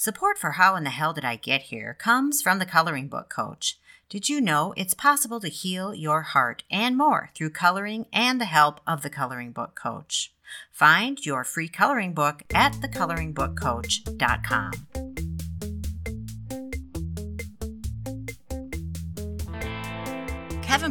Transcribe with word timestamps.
Support 0.00 0.38
for 0.38 0.52
How 0.52 0.76
in 0.76 0.84
the 0.84 0.90
Hell 0.90 1.12
Did 1.12 1.24
I 1.24 1.34
Get 1.34 1.62
Here 1.62 1.92
comes 1.92 2.40
from 2.40 2.60
the 2.60 2.64
Coloring 2.64 3.08
Book 3.08 3.28
Coach. 3.28 3.80
Did 4.08 4.28
you 4.28 4.40
know 4.40 4.72
it's 4.76 4.94
possible 4.94 5.40
to 5.40 5.48
heal 5.48 5.92
your 5.92 6.22
heart 6.22 6.62
and 6.70 6.96
more 6.96 7.30
through 7.34 7.50
coloring 7.50 8.06
and 8.12 8.40
the 8.40 8.44
help 8.44 8.78
of 8.86 9.02
the 9.02 9.10
Coloring 9.10 9.50
Book 9.50 9.74
Coach? 9.74 10.32
Find 10.70 11.26
your 11.26 11.42
free 11.42 11.66
coloring 11.66 12.14
book 12.14 12.44
at 12.54 12.74
thecoloringbookcoach.com. 12.74 15.07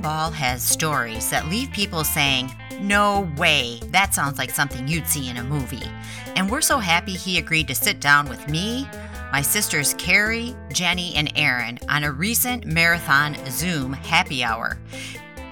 Ball 0.01 0.31
has 0.31 0.63
stories 0.63 1.29
that 1.29 1.47
leave 1.47 1.71
people 1.71 2.03
saying, 2.03 2.51
No 2.79 3.31
way, 3.37 3.79
that 3.87 4.13
sounds 4.13 4.37
like 4.37 4.51
something 4.51 4.87
you'd 4.87 5.07
see 5.07 5.29
in 5.29 5.37
a 5.37 5.43
movie. 5.43 5.89
And 6.35 6.49
we're 6.49 6.61
so 6.61 6.77
happy 6.77 7.13
he 7.13 7.37
agreed 7.37 7.67
to 7.67 7.75
sit 7.75 7.99
down 7.99 8.29
with 8.29 8.47
me, 8.47 8.87
my 9.31 9.41
sisters 9.41 9.93
Carrie, 9.95 10.55
Jenny, 10.71 11.15
and 11.15 11.31
Erin 11.35 11.79
on 11.89 12.03
a 12.03 12.11
recent 12.11 12.65
marathon 12.65 13.35
Zoom 13.49 13.93
happy 13.93 14.43
hour. 14.43 14.77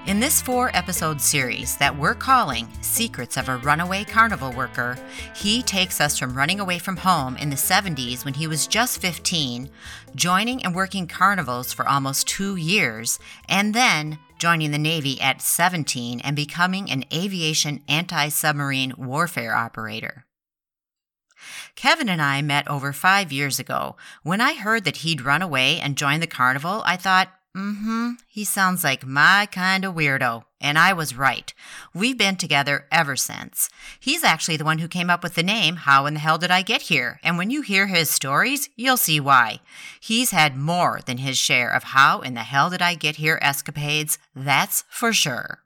In 0.08 0.20
this 0.20 0.40
four 0.40 0.70
episode 0.76 1.20
series 1.20 1.77
that 1.77 1.98
we're 1.98 2.13
calling 2.13 2.68
Secrets 2.82 3.38
of 3.38 3.49
a 3.49 3.57
Runaway 3.57 4.04
Carnival 4.04 4.52
Worker, 4.52 4.98
he 5.35 5.63
takes 5.63 5.99
us 5.99 6.20
from 6.20 6.38
running 6.38 6.59
away 6.59 6.77
from 6.77 6.98
home 6.98 7.35
in 7.38 7.49
the 7.49 7.55
70s 7.55 8.23
when 8.23 8.35
he 8.35 8.46
was 8.46 8.68
just 8.68 9.02
15, 9.02 9.68
joining 10.13 10.63
and 10.63 10.76
working 10.76 11.07
carnivals 11.07 11.73
for 11.73 11.88
almost 11.90 12.27
two 12.27 12.55
years, 12.55 13.18
and 13.49 13.73
then 13.73 14.20
joining 14.38 14.71
the 14.71 14.77
Navy 14.77 15.20
at 15.21 15.41
17 15.41 16.20
and 16.20 16.35
becoming 16.35 16.89
an 16.91 17.03
aviation 17.13 17.84
anti 17.88 18.30
submarine 18.30 18.93
warfare 18.98 19.55
operator. 19.55 20.26
Kevin 21.76 22.09
and 22.09 22.21
I 22.21 22.41
met 22.41 22.67
over 22.67 22.93
five 22.93 23.31
years 23.31 23.59
ago. 23.59 23.95
When 24.23 24.41
I 24.41 24.53
heard 24.53 24.85
that 24.85 24.98
he'd 24.98 25.21
run 25.21 25.41
away 25.41 25.79
and 25.79 25.98
joined 25.98 26.23
the 26.23 26.27
carnival, 26.27 26.81
I 26.85 26.95
thought, 26.95 27.29
Mm-hmm. 27.55 28.11
He 28.27 28.43
sounds 28.43 28.84
like 28.84 29.05
my 29.05 29.48
kind 29.49 29.85
of 29.85 29.95
weirdo. 29.95 30.43
And 30.59 30.77
I 30.77 30.93
was 30.93 31.15
right. 31.15 31.53
We've 31.93 32.17
been 32.17 32.35
together 32.35 32.85
ever 32.91 33.15
since. 33.15 33.70
He's 33.99 34.23
actually 34.23 34.57
the 34.57 34.65
one 34.65 34.79
who 34.79 34.87
came 34.87 35.09
up 35.09 35.23
with 35.23 35.35
the 35.35 35.43
name, 35.43 35.76
How 35.77 36.05
in 36.05 36.15
the 36.15 36.20
Hell 36.20 36.37
Did 36.37 36.51
I 36.51 36.63
Get 36.63 36.83
Here? 36.83 37.20
And 37.23 37.37
when 37.37 37.51
you 37.51 37.61
hear 37.61 37.87
his 37.87 38.09
stories, 38.09 38.70
you'll 38.76 38.98
see 38.98 39.20
why. 39.20 39.61
He's 39.99 40.31
had 40.31 40.57
more 40.57 41.01
than 41.05 41.20
his 41.20 41.37
share 41.37 41.71
of 41.71 41.83
How 41.83 42.21
in 42.21 42.33
the 42.33 42.41
Hell 42.41 42.70
Did 42.70 42.81
I 42.81 42.95
Get 42.95 43.17
Here 43.17 43.39
escapades, 43.41 44.17
that's 44.35 44.83
for 44.89 45.13
sure. 45.13 45.59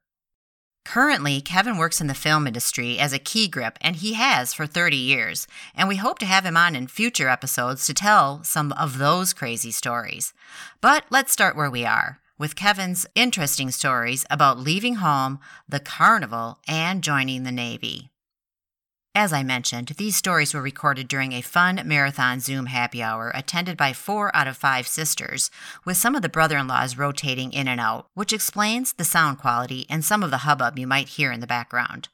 Currently, 0.85 1.41
Kevin 1.41 1.77
works 1.77 2.02
in 2.02 2.08
the 2.08 2.13
film 2.13 2.47
industry 2.47 2.97
as 2.97 3.13
a 3.13 3.19
key 3.19 3.47
grip, 3.47 3.77
and 3.81 3.95
he 3.95 4.13
has 4.13 4.53
for 4.53 4.66
30 4.66 4.97
years. 4.97 5.47
And 5.75 5.88
we 5.88 5.97
hope 5.97 6.19
to 6.19 6.25
have 6.25 6.45
him 6.45 6.58
on 6.58 6.75
in 6.75 6.88
future 6.88 7.30
episodes 7.30 7.85
to 7.85 7.94
tell 7.94 8.44
some 8.44 8.72
of 8.73 8.97
those 8.97 9.33
crazy 9.33 9.72
stories. 9.72 10.33
But 10.81 11.05
let's 11.09 11.31
start 11.31 11.55
where 11.55 11.69
we 11.69 11.85
are 11.85 12.19
with 12.39 12.55
Kevin's 12.55 13.05
interesting 13.13 13.69
stories 13.69 14.25
about 14.31 14.57
leaving 14.57 14.95
home, 14.95 15.39
the 15.67 15.80
carnival, 15.80 16.57
and 16.67 17.03
joining 17.03 17.44
the 17.44 17.52
Navy. 17.52 18.08
As 19.15 19.33
I 19.33 19.41
mentioned, 19.41 19.88
these 19.97 20.15
stories 20.15 20.53
were 20.53 20.61
recorded 20.61 21.07
during 21.07 21.31
a 21.31 21.41
fun 21.41 21.81
marathon 21.83 22.39
Zoom 22.39 22.67
happy 22.67 23.02
hour 23.02 23.31
attended 23.33 23.75
by 23.75 23.91
four 23.91 24.33
out 24.35 24.47
of 24.47 24.55
five 24.55 24.88
sisters, 24.88 25.49
with 25.83 25.97
some 25.97 26.16
of 26.16 26.21
the 26.21 26.29
brother 26.29 26.57
in 26.57 26.67
laws 26.67 26.97
rotating 26.97 27.51
in 27.51 27.67
and 27.67 27.81
out, 27.81 28.07
which 28.13 28.31
explains 28.31 28.93
the 28.93 29.03
sound 29.03 29.39
quality 29.39 29.88
and 29.89 30.05
some 30.05 30.21
of 30.21 30.29
the 30.29 30.38
hubbub 30.39 30.77
you 30.77 30.85
might 30.85 31.09
hear 31.09 31.31
in 31.31 31.39
the 31.39 31.47
background. 31.47 32.07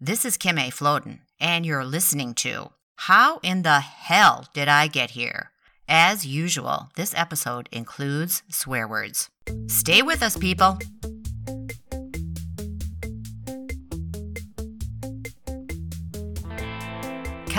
This 0.00 0.24
is 0.24 0.36
Kim 0.36 0.56
A. 0.56 0.70
Floden, 0.70 1.20
and 1.40 1.66
you're 1.66 1.84
listening 1.84 2.32
to 2.34 2.70
How 2.96 3.40
in 3.42 3.62
the 3.62 3.80
Hell 3.80 4.46
Did 4.54 4.68
I 4.68 4.86
Get 4.86 5.10
Here? 5.10 5.50
As 5.88 6.24
usual, 6.26 6.90
this 6.94 7.12
episode 7.16 7.68
includes 7.72 8.44
swear 8.48 8.86
words. 8.86 9.30
Stay 9.66 10.00
with 10.00 10.22
us, 10.22 10.36
people! 10.36 10.78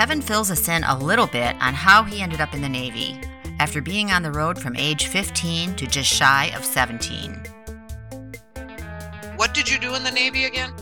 Kevin 0.00 0.22
fills 0.22 0.50
us 0.50 0.66
in 0.66 0.82
a 0.84 0.98
little 0.98 1.26
bit 1.26 1.54
on 1.60 1.74
how 1.74 2.02
he 2.02 2.22
ended 2.22 2.40
up 2.40 2.54
in 2.54 2.62
the 2.62 2.68
Navy 2.70 3.20
after 3.58 3.82
being 3.82 4.10
on 4.10 4.22
the 4.22 4.32
road 4.32 4.58
from 4.58 4.74
age 4.74 5.08
15 5.08 5.76
to 5.76 5.86
just 5.86 6.10
shy 6.10 6.46
of 6.56 6.64
17. 6.64 7.34
What 9.36 9.52
did 9.52 9.70
you 9.70 9.78
do 9.78 9.94
in 9.94 10.02
the 10.02 10.10
Navy 10.10 10.46
again? 10.46 10.72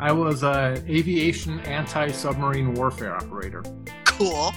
I 0.00 0.10
was 0.10 0.42
an 0.42 0.84
aviation 0.90 1.60
anti-submarine 1.60 2.74
warfare 2.74 3.14
operator. 3.14 3.62
Cool. 4.06 4.52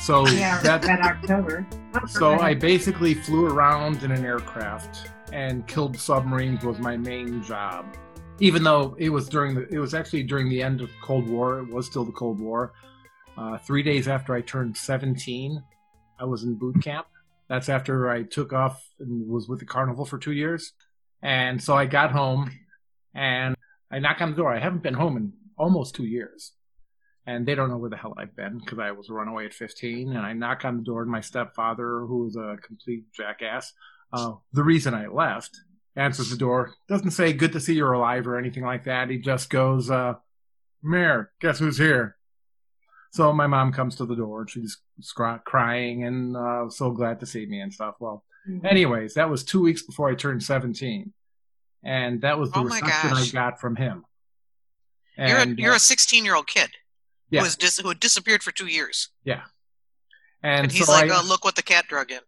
So 0.00 0.26
Yeah, 0.26 0.60
that, 0.62 0.82
that 0.82 1.00
October. 1.00 1.64
so 2.08 2.40
I 2.40 2.54
basically 2.54 3.14
flew 3.14 3.46
around 3.46 4.02
in 4.02 4.10
an 4.10 4.24
aircraft 4.24 5.12
and 5.32 5.64
killed 5.68 5.96
submarines 5.96 6.64
was 6.64 6.80
my 6.80 6.96
main 6.96 7.44
job. 7.44 7.86
Even 8.40 8.64
though 8.64 8.96
it 8.98 9.10
was 9.10 9.28
during 9.28 9.54
the, 9.54 9.68
it 9.72 9.78
was 9.78 9.94
actually 9.94 10.24
during 10.24 10.48
the 10.48 10.60
end 10.60 10.80
of 10.80 10.90
Cold 11.00 11.28
War. 11.28 11.60
It 11.60 11.72
was 11.72 11.86
still 11.86 12.04
the 12.04 12.10
Cold 12.10 12.40
War. 12.40 12.72
Uh, 13.38 13.56
three 13.58 13.84
days 13.84 14.08
after 14.08 14.34
I 14.34 14.40
turned 14.40 14.76
17, 14.76 15.62
I 16.18 16.24
was 16.24 16.42
in 16.42 16.56
boot 16.56 16.82
camp. 16.82 17.06
That's 17.48 17.68
after 17.68 18.10
I 18.10 18.24
took 18.24 18.52
off 18.52 18.84
and 18.98 19.28
was 19.28 19.48
with 19.48 19.60
the 19.60 19.64
carnival 19.64 20.04
for 20.04 20.18
two 20.18 20.32
years. 20.32 20.72
And 21.22 21.62
so 21.62 21.74
I 21.74 21.86
got 21.86 22.10
home 22.10 22.50
and 23.14 23.54
I 23.92 24.00
knock 24.00 24.20
on 24.20 24.30
the 24.30 24.36
door. 24.36 24.52
I 24.52 24.58
haven't 24.58 24.82
been 24.82 24.94
home 24.94 25.16
in 25.16 25.32
almost 25.56 25.94
two 25.94 26.04
years. 26.04 26.52
And 27.26 27.46
they 27.46 27.54
don't 27.54 27.70
know 27.70 27.76
where 27.76 27.90
the 27.90 27.96
hell 27.96 28.14
I've 28.18 28.34
been 28.34 28.58
because 28.58 28.80
I 28.80 28.90
was 28.90 29.08
a 29.08 29.12
runaway 29.12 29.46
at 29.46 29.54
15. 29.54 30.08
And 30.08 30.18
I 30.18 30.32
knock 30.32 30.64
on 30.64 30.78
the 30.78 30.82
door 30.82 31.02
and 31.02 31.10
my 31.10 31.20
stepfather, 31.20 32.00
who 32.00 32.24
was 32.24 32.34
a 32.34 32.56
complete 32.66 33.04
jackass, 33.12 33.72
uh, 34.12 34.32
the 34.52 34.64
reason 34.64 34.94
I 34.94 35.06
left, 35.06 35.60
answers 35.94 36.30
the 36.30 36.36
door. 36.36 36.74
Doesn't 36.88 37.12
say 37.12 37.32
good 37.32 37.52
to 37.52 37.60
see 37.60 37.74
you're 37.74 37.92
alive 37.92 38.26
or 38.26 38.36
anything 38.36 38.64
like 38.64 38.84
that. 38.84 39.10
He 39.10 39.18
just 39.18 39.48
goes, 39.48 39.90
uh, 39.90 40.14
Mayor, 40.82 41.30
guess 41.40 41.60
who's 41.60 41.78
here? 41.78 42.17
So 43.10 43.32
my 43.32 43.46
mom 43.46 43.72
comes 43.72 43.96
to 43.96 44.06
the 44.06 44.14
door 44.14 44.40
and 44.42 44.50
she's 44.50 44.78
scr- 45.00 45.36
crying 45.44 46.04
and 46.04 46.36
uh, 46.36 46.68
so 46.68 46.90
glad 46.90 47.20
to 47.20 47.26
see 47.26 47.46
me 47.46 47.60
and 47.60 47.72
stuff. 47.72 47.94
Well, 48.00 48.24
Mhm. 48.48 48.64
anyways, 48.64 49.14
that 49.14 49.28
was 49.30 49.44
two 49.44 49.60
weeks 49.60 49.82
before 49.82 50.08
I 50.10 50.14
turned 50.14 50.42
17. 50.42 51.12
And 51.82 52.20
that 52.22 52.38
was 52.38 52.50
the 52.50 52.58
Oh 52.60 52.64
reception 52.64 53.12
I 53.12 53.26
got 53.32 53.60
from 53.60 53.76
him. 53.76 54.04
you're 55.16 55.26
a, 55.26 55.40
And, 55.42 55.58
you're 55.58 55.72
uh, 55.72 55.76
a 55.76 55.80
16 55.80 56.24
year 56.24 56.34
old 56.34 56.46
kid 56.46 56.70
yeah, 57.30 57.40
who, 57.40 57.44
was 57.44 57.56
dis- 57.56 57.78
who 57.78 57.88
had 57.88 58.00
disappeared 58.00 58.42
for 58.42 58.52
two 58.52 58.66
years. 58.66 59.08
and, 59.26 59.42
And, 60.42 60.72
he's 60.72 60.86
so 60.86 60.92
like, 60.92 61.10
I, 61.10 61.18
oh, 61.20 61.24
look 61.26 61.44
what 61.44 61.56
the 61.56 61.62
cat 61.62 61.86
drug 61.88 62.10
in. 62.10 62.20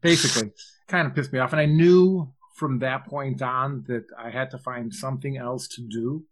basically 0.00 0.52
kind 0.88 1.06
of 1.06 1.14
pissed 1.14 1.32
me 1.32 1.38
off. 1.40 1.52
And 1.52 1.60
I 1.60 1.66
knew 1.66 2.32
from 2.54 2.78
that 2.80 3.04
point 3.06 3.42
on 3.42 3.84
that 3.88 4.04
I 4.18 4.30
had 4.30 4.50
to 4.52 4.58
find 4.58 4.94
something 4.94 5.36
else 5.36 5.66
to 5.68 5.82
do. 5.82 6.24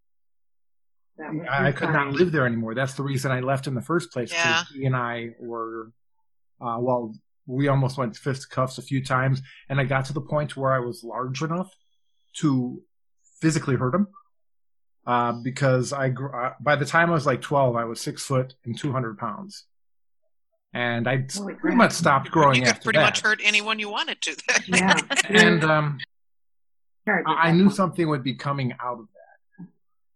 That 1.18 1.32
was 1.32 1.46
I, 1.50 1.68
I 1.68 1.72
could 1.72 1.90
not 1.90 2.12
live 2.12 2.32
there 2.32 2.46
anymore. 2.46 2.74
That's 2.74 2.94
the 2.94 3.02
reason 3.02 3.30
I 3.30 3.40
left 3.40 3.66
in 3.66 3.74
the 3.74 3.80
first 3.80 4.12
place. 4.12 4.32
Yeah. 4.32 4.64
He 4.72 4.84
and 4.84 4.96
I 4.96 5.30
were, 5.38 5.92
uh, 6.60 6.76
well, 6.80 7.14
we 7.46 7.68
almost 7.68 7.96
went 7.98 8.16
fisticuffs 8.16 8.78
a 8.78 8.82
few 8.82 9.04
times, 9.04 9.40
and 9.68 9.78
I 9.80 9.84
got 9.84 10.06
to 10.06 10.12
the 10.12 10.20
point 10.20 10.56
where 10.56 10.72
I 10.72 10.80
was 10.80 11.04
large 11.04 11.42
enough 11.42 11.70
to 12.38 12.82
physically 13.40 13.76
hurt 13.76 13.94
him. 13.94 14.08
Uh, 15.06 15.32
because 15.32 15.92
I, 15.92 16.08
gr- 16.08 16.34
uh, 16.34 16.52
by 16.60 16.76
the 16.76 16.86
time 16.86 17.10
I 17.10 17.12
was 17.12 17.26
like 17.26 17.42
12, 17.42 17.76
I 17.76 17.84
was 17.84 18.00
six 18.00 18.24
foot 18.24 18.54
and 18.64 18.76
200 18.76 19.18
pounds. 19.18 19.66
And 20.72 21.06
I 21.06 21.26
Holy 21.32 21.52
pretty 21.52 21.60
crap. 21.60 21.76
much 21.76 21.92
stopped 21.92 22.30
growing 22.30 22.56
You 22.56 22.62
could 22.62 22.68
after 22.70 22.82
pretty 22.84 22.98
that. 23.00 23.04
much 23.04 23.20
hurt 23.20 23.40
anyone 23.44 23.78
you 23.78 23.90
wanted 23.90 24.20
to. 24.22 24.36
Yeah. 24.66 24.96
and, 25.28 25.62
um, 25.62 25.98
I 27.06 27.20
I 27.26 27.52
knew 27.52 27.68
something 27.68 28.08
would 28.08 28.24
be 28.24 28.34
coming 28.34 28.72
out 28.82 28.98
of 28.98 29.06
that. 29.13 29.13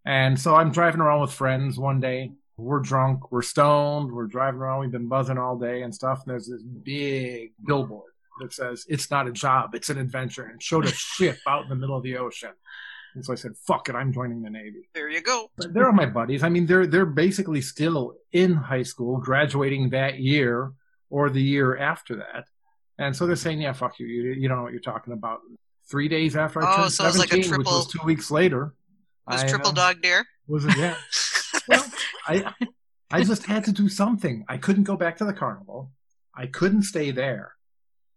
And 0.08 0.40
so 0.40 0.54
I'm 0.54 0.72
driving 0.72 1.02
around 1.02 1.20
with 1.20 1.32
friends 1.32 1.78
one 1.78 2.00
day. 2.00 2.32
We're 2.56 2.80
drunk, 2.80 3.30
we're 3.30 3.42
stoned, 3.42 4.10
we're 4.10 4.26
driving 4.26 4.58
around, 4.60 4.80
we've 4.80 4.90
been 4.90 5.06
buzzing 5.06 5.36
all 5.38 5.56
day 5.56 5.82
and 5.82 5.94
stuff. 5.94 6.22
And 6.24 6.32
there's 6.32 6.48
this 6.48 6.62
big 6.62 7.52
billboard 7.64 8.12
that 8.40 8.52
says, 8.54 8.84
It's 8.88 9.10
not 9.10 9.28
a 9.28 9.32
job, 9.32 9.74
it's 9.74 9.90
an 9.90 9.98
adventure, 9.98 10.44
and 10.46 10.60
showed 10.62 10.86
a 10.86 10.92
ship 10.92 11.38
out 11.46 11.64
in 11.64 11.68
the 11.68 11.76
middle 11.76 11.96
of 11.96 12.02
the 12.02 12.16
ocean. 12.16 12.50
And 13.14 13.22
so 13.24 13.32
I 13.32 13.36
said, 13.36 13.52
Fuck 13.66 13.90
it, 13.90 13.94
I'm 13.94 14.12
joining 14.12 14.42
the 14.42 14.48
Navy. 14.50 14.88
there 14.94 15.08
you 15.10 15.20
go. 15.20 15.50
But 15.58 15.74
they're 15.74 15.92
my 15.92 16.06
buddies. 16.06 16.42
I 16.42 16.48
mean, 16.48 16.64
they're 16.66 16.86
they're 16.86 17.06
basically 17.06 17.60
still 17.60 18.14
in 18.32 18.54
high 18.54 18.82
school, 18.84 19.18
graduating 19.18 19.90
that 19.90 20.18
year 20.18 20.72
or 21.10 21.28
the 21.30 21.42
year 21.42 21.76
after 21.76 22.16
that. 22.16 22.46
And 22.98 23.14
so 23.14 23.26
they're 23.26 23.36
saying, 23.36 23.60
"Yeah, 23.60 23.72
fuck 23.72 23.98
you. 24.00 24.06
You, 24.06 24.32
you 24.32 24.48
don't 24.48 24.56
know 24.56 24.64
what 24.64 24.72
you're 24.72 24.80
talking 24.80 25.12
about." 25.12 25.40
Three 25.90 26.08
days 26.08 26.34
after 26.36 26.62
I 26.62 26.72
Oh, 26.72 26.76
turned 26.76 26.92
so 26.92 27.06
it's 27.06 27.16
like 27.18 27.28
a 27.28 27.42
seventeen, 27.42 27.58
which 27.58 27.66
was 27.66 27.84
triple- 27.90 28.00
two 28.00 28.06
weeks 28.06 28.30
later, 28.30 28.74
was 29.30 29.42
I, 29.44 29.48
triple 29.48 29.70
uh, 29.70 29.74
dog 29.74 30.02
dare. 30.02 30.26
Was 30.46 30.64
it? 30.64 30.76
Yeah. 30.76 30.96
well, 31.68 31.84
I 32.26 32.52
I 33.10 33.22
just 33.24 33.44
had 33.46 33.64
to 33.64 33.72
do 33.72 33.88
something. 33.88 34.44
I 34.48 34.58
couldn't 34.58 34.84
go 34.84 34.96
back 34.96 35.16
to 35.18 35.24
the 35.24 35.32
carnival. 35.32 35.92
I 36.34 36.46
couldn't 36.46 36.82
stay 36.82 37.10
there. 37.10 37.52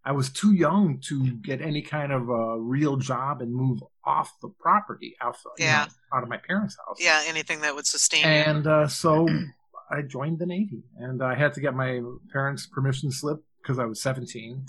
I 0.03 0.13
was 0.13 0.29
too 0.31 0.51
young 0.53 0.99
to 1.09 1.31
get 1.37 1.61
any 1.61 1.83
kind 1.83 2.11
of 2.11 2.27
a 2.29 2.59
real 2.59 2.97
job 2.97 3.41
and 3.41 3.53
move 3.53 3.83
off 4.03 4.31
the 4.41 4.49
property, 4.59 5.15
off, 5.21 5.39
you 5.59 5.65
Yeah. 5.65 5.85
know, 5.85 6.17
out 6.17 6.23
of 6.23 6.29
my 6.29 6.37
parents' 6.37 6.75
house. 6.87 6.97
Yeah, 6.99 7.21
anything 7.27 7.61
that 7.61 7.75
would 7.75 7.85
sustain 7.85 8.21
you. 8.21 8.27
And 8.27 8.65
uh, 8.65 8.87
so 8.87 9.27
I 9.91 10.01
joined 10.01 10.39
the 10.39 10.47
Navy, 10.47 10.83
and 10.97 11.21
I 11.23 11.35
had 11.35 11.53
to 11.53 11.61
get 11.61 11.75
my 11.75 12.01
parents' 12.33 12.65
permission 12.65 13.11
slip 13.11 13.43
because 13.61 13.77
I 13.77 13.85
was 13.85 14.01
17. 14.01 14.65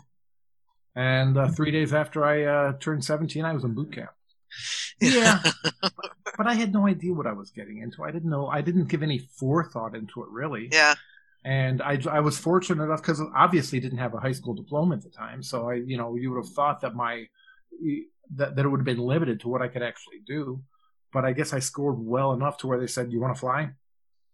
And 0.95 1.39
uh, 1.39 1.49
three 1.49 1.71
days 1.71 1.95
after 1.95 2.25
I 2.25 2.43
uh, 2.45 2.73
turned 2.79 3.03
17, 3.03 3.43
I 3.45 3.55
was 3.55 3.65
in 3.65 3.73
boot 3.73 3.93
camp. 3.93 4.11
Yeah, 5.01 5.43
but 6.37 6.47
I 6.47 6.55
had 6.55 6.73
no 6.73 6.87
idea 6.87 7.13
what 7.13 7.27
I 7.27 7.33
was 7.33 7.51
getting 7.51 7.79
into. 7.79 8.05
I 8.05 8.11
didn't 8.11 8.31
know. 8.31 8.47
I 8.47 8.61
didn't 8.61 8.89
give 8.89 9.03
any 9.03 9.19
forethought 9.19 9.95
into 9.95 10.23
it, 10.23 10.29
really. 10.31 10.69
Yeah. 10.73 10.95
And 11.45 11.83
I, 11.83 11.99
I 12.11 12.21
was 12.21 12.39
fortunate 12.39 12.83
enough 12.83 13.03
because 13.03 13.21
obviously 13.35 13.81
didn't 13.81 13.99
have 13.99 14.15
a 14.15 14.21
high 14.21 14.33
school 14.33 14.55
diploma 14.55 14.95
at 14.95 15.03
the 15.03 15.11
time. 15.11 15.43
So 15.43 15.71
I, 15.71 15.75
you 15.75 15.97
know, 15.97 16.15
you 16.15 16.31
would 16.31 16.45
have 16.45 16.53
thought 16.53 16.81
that 16.83 16.95
my 16.95 17.27
that, 18.37 18.57
that 18.57 18.65
it 18.65 18.69
would 18.69 18.79
have 18.79 18.85
been 18.85 18.99
limited 18.99 19.41
to 19.41 19.49
what 19.49 19.63
I 19.63 19.69
could 19.69 19.83
actually 19.83 20.21
do. 20.27 20.63
But 21.13 21.25
I 21.25 21.33
guess 21.33 21.53
I 21.53 21.59
scored 21.59 21.97
well 21.99 22.33
enough 22.33 22.59
to 22.59 22.67
where 22.67 22.79
they 22.79 22.87
said, 22.87 23.13
"You 23.13 23.21
want 23.21 23.35
to 23.35 23.41
fly?" 23.41 23.71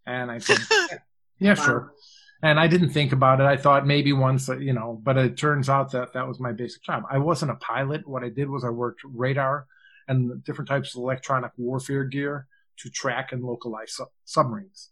And 0.07 0.31
I 0.31 0.39
said, 0.39 0.59
"Yeah, 1.39 1.55
wow. 1.55 1.65
sure." 1.65 1.95
And 2.41 2.61
I 2.61 2.69
didn't 2.69 2.91
think 2.91 3.13
about 3.13 3.41
it. 3.41 3.47
I 3.47 3.57
thought 3.57 3.85
maybe 3.85 4.13
once, 4.13 4.49
uh, 4.49 4.59
you 4.59 4.73
know, 4.73 5.01
but 5.03 5.17
it 5.17 5.37
turns 5.37 5.69
out 5.69 5.91
that 5.93 6.13
that 6.13 6.29
was 6.29 6.39
my 6.39 6.53
basic 6.53 6.85
job. 6.85 7.03
I 7.11 7.19
wasn't 7.19 7.51
a 7.51 7.57
pilot. 7.57 8.07
What 8.07 8.23
I 8.23 8.29
did 8.29 8.49
was 8.49 8.65
I 8.65 8.69
worked 8.69 9.01
radar 9.03 9.67
and 10.09 10.43
different 10.45 10.69
types 10.69 10.95
of 10.95 11.03
electronic 11.03 11.53
warfare 11.57 12.05
gear 12.05 12.47
to 12.79 12.91
track 12.91 13.33
and 13.33 13.43
localize 13.43 13.95
su- 13.95 14.07
submarines. 14.25 14.91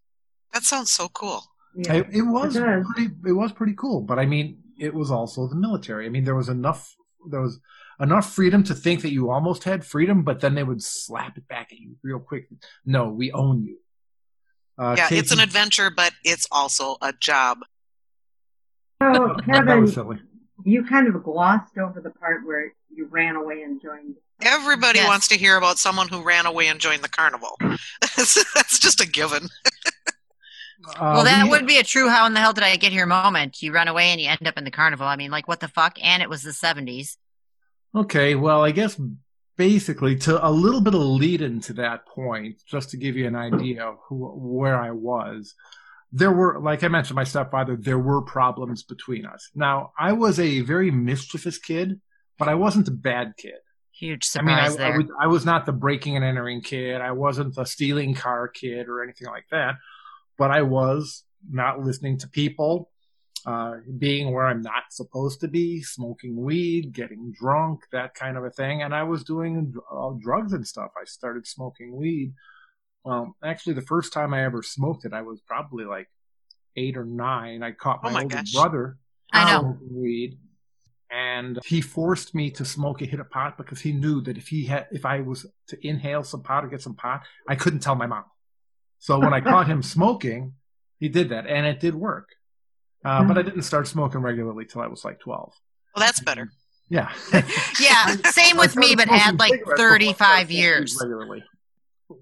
That 0.52 0.62
sounds 0.62 0.92
so 0.92 1.08
cool. 1.08 1.44
Yeah, 1.74 1.94
it, 1.94 2.06
it, 2.12 2.22
was 2.22 2.56
it 2.56 2.84
pretty. 2.94 3.12
It 3.26 3.32
was 3.32 3.52
pretty 3.52 3.74
cool, 3.74 4.00
but 4.00 4.18
I 4.18 4.26
mean, 4.26 4.58
it 4.78 4.94
was 4.94 5.10
also 5.10 5.46
the 5.46 5.56
military. 5.56 6.06
I 6.06 6.08
mean, 6.08 6.24
there 6.24 6.34
was 6.34 6.48
enough. 6.48 6.94
There 7.28 7.40
was 7.40 7.60
enough 8.00 8.32
freedom 8.32 8.62
to 8.64 8.74
think 8.74 9.02
that 9.02 9.12
you 9.12 9.30
almost 9.30 9.64
had 9.64 9.84
freedom, 9.84 10.22
but 10.22 10.40
then 10.40 10.54
they 10.54 10.62
would 10.62 10.82
slap 10.82 11.36
it 11.36 11.48
back 11.48 11.72
at 11.72 11.78
you 11.78 11.96
real 12.02 12.18
quick. 12.18 12.48
No, 12.84 13.08
we 13.08 13.32
own 13.32 13.64
you. 13.64 13.78
Uh, 14.78 14.94
yeah, 14.96 15.08
Casey, 15.08 15.18
it's 15.20 15.32
an 15.32 15.40
adventure, 15.40 15.90
but 15.90 16.12
it's 16.24 16.46
also 16.50 16.96
a 17.00 17.12
job. 17.12 17.58
So, 19.02 19.36
Kevin, 19.44 20.20
you 20.64 20.84
kind 20.84 21.08
of 21.08 21.22
glossed 21.22 21.78
over 21.78 22.00
the 22.00 22.10
part 22.10 22.46
where 22.46 22.72
you 22.90 23.06
ran 23.10 23.36
away 23.36 23.62
and 23.62 23.80
joined. 23.80 24.16
Everybody 24.42 24.98
yes. 24.98 25.08
wants 25.08 25.28
to 25.28 25.38
hear 25.38 25.56
about 25.56 25.78
someone 25.78 26.08
who 26.08 26.22
ran 26.22 26.46
away 26.46 26.68
and 26.68 26.78
joined 26.78 27.02
the 27.02 27.08
carnival. 27.08 27.56
that's, 28.00 28.52
that's 28.54 28.78
just 28.78 29.00
a 29.00 29.08
given. 29.08 29.48
well, 31.00 31.24
that 31.24 31.44
um, 31.44 31.50
would 31.50 31.66
be 31.66 31.78
a 31.78 31.82
true 31.82 32.08
how 32.08 32.26
in 32.26 32.34
the 32.34 32.40
hell 32.40 32.52
did 32.52 32.64
I 32.64 32.76
get 32.76 32.92
here 32.92 33.06
moment. 33.06 33.62
You 33.62 33.72
run 33.72 33.88
away 33.88 34.08
and 34.08 34.20
you 34.20 34.28
end 34.28 34.46
up 34.46 34.58
in 34.58 34.64
the 34.64 34.70
carnival. 34.70 35.06
I 35.06 35.16
mean, 35.16 35.30
like, 35.30 35.48
what 35.48 35.60
the 35.60 35.68
fuck? 35.68 35.98
And 36.02 36.22
it 36.22 36.28
was 36.28 36.42
the 36.42 36.50
70s. 36.50 37.16
Okay, 37.94 38.34
well, 38.34 38.62
I 38.62 38.72
guess 38.72 39.00
basically 39.56 40.16
to 40.16 40.46
a 40.46 40.50
little 40.50 40.80
bit 40.80 40.94
of 40.94 41.00
lead 41.00 41.40
into 41.40 41.72
that 41.74 42.06
point, 42.06 42.62
just 42.66 42.90
to 42.90 42.96
give 42.96 43.16
you 43.16 43.26
an 43.26 43.36
idea 43.36 43.84
of 43.84 43.96
who, 44.08 44.28
where 44.36 44.78
I 44.78 44.90
was. 44.90 45.54
There 46.12 46.32
were, 46.32 46.60
like 46.60 46.84
I 46.84 46.88
mentioned, 46.88 47.16
my 47.16 47.24
stepfather, 47.24 47.76
there 47.76 47.98
were 47.98 48.22
problems 48.22 48.82
between 48.82 49.26
us. 49.26 49.50
Now, 49.54 49.92
I 49.98 50.12
was 50.12 50.38
a 50.38 50.60
very 50.60 50.90
mischievous 50.90 51.58
kid, 51.58 52.00
but 52.38 52.48
I 52.48 52.54
wasn't 52.54 52.88
a 52.88 52.92
bad 52.92 53.34
kid. 53.36 53.56
Huge 53.98 54.24
surprise 54.24 54.76
I 54.76 54.78
mean, 54.78 54.88
I, 54.88 54.92
I, 54.92 54.96
was, 54.96 55.06
I 55.22 55.26
was 55.26 55.46
not 55.46 55.64
the 55.64 55.72
breaking 55.72 56.16
and 56.16 56.24
entering 56.24 56.60
kid. 56.60 57.00
I 57.00 57.12
wasn't 57.12 57.54
the 57.54 57.64
stealing 57.64 58.14
car 58.14 58.46
kid 58.46 58.88
or 58.88 59.02
anything 59.02 59.28
like 59.28 59.46
that, 59.50 59.76
but 60.36 60.50
I 60.50 60.62
was 60.62 61.24
not 61.50 61.80
listening 61.80 62.18
to 62.18 62.28
people 62.28 62.90
uh, 63.46 63.76
being 63.96 64.32
where 64.32 64.44
I'm 64.44 64.60
not 64.60 64.84
supposed 64.90 65.40
to 65.40 65.48
be, 65.48 65.80
smoking 65.80 66.36
weed, 66.36 66.92
getting 66.92 67.32
drunk, 67.32 67.80
that 67.92 68.14
kind 68.14 68.36
of 68.36 68.44
a 68.44 68.50
thing. 68.50 68.82
And 68.82 68.94
I 68.94 69.04
was 69.04 69.24
doing 69.24 69.72
uh, 69.90 70.10
drugs 70.18 70.52
and 70.52 70.66
stuff. 70.66 70.90
I 71.00 71.04
started 71.04 71.46
smoking 71.46 71.96
weed. 71.96 72.34
Well, 73.04 73.36
actually, 73.44 73.74
the 73.74 73.82
first 73.82 74.12
time 74.12 74.34
I 74.34 74.44
ever 74.44 74.62
smoked 74.62 75.04
it, 75.04 75.12
I 75.12 75.22
was 75.22 75.40
probably 75.46 75.84
like 75.84 76.08
eight 76.74 76.96
or 76.96 77.04
nine. 77.04 77.62
I 77.62 77.70
caught 77.70 78.02
my, 78.02 78.10
oh 78.10 78.12
my 78.12 78.22
older 78.24 78.36
gosh. 78.36 78.52
brother 78.52 78.98
smoking 79.32 80.02
weed, 80.02 80.38
and 81.10 81.58
he 81.64 81.80
forced 81.80 82.34
me 82.34 82.50
to 82.52 82.64
smoke 82.64 83.02
a 83.02 83.06
hit 83.06 83.20
of 83.20 83.30
pot 83.30 83.56
because 83.56 83.80
he 83.80 83.92
knew 83.92 84.20
that 84.22 84.36
if 84.36 84.48
he 84.48 84.64
had, 84.64 84.86
if 84.90 85.04
I 85.04 85.20
was 85.20 85.46
to 85.68 85.86
inhale 85.86 86.24
some 86.24 86.42
pot 86.42 86.64
or 86.64 86.68
get 86.68 86.82
some 86.82 86.94
pot, 86.94 87.22
I 87.48 87.54
couldn't 87.54 87.80
tell 87.80 87.94
my 87.94 88.06
mom. 88.06 88.24
So 88.98 89.18
when 89.18 89.32
I 89.32 89.40
caught 89.40 89.68
him 89.68 89.82
smoking, 89.96 90.54
he 90.98 91.08
did 91.08 91.28
that, 91.28 91.46
and 91.46 91.66
it 91.66 91.80
did 91.80 91.94
work. 91.94 92.30
Uh, 93.04 93.22
but 93.22 93.38
I 93.38 93.42
didn't 93.42 93.62
start 93.62 93.86
smoking 93.86 94.20
regularly 94.20 94.64
till 94.64 94.80
I 94.80 94.88
was 94.88 95.04
like 95.04 95.20
12. 95.20 95.52
Well, 95.94 96.04
that's 96.04 96.20
better. 96.20 96.50
Yeah. 96.88 97.12
yeah, 97.80 98.16
same 98.30 98.56
with 98.56 98.74
me, 98.74 98.96
but 98.96 99.08
had 99.08 99.38
like 99.38 99.62
35 99.76 100.50
years. 100.50 100.98
Regularly. 101.00 101.44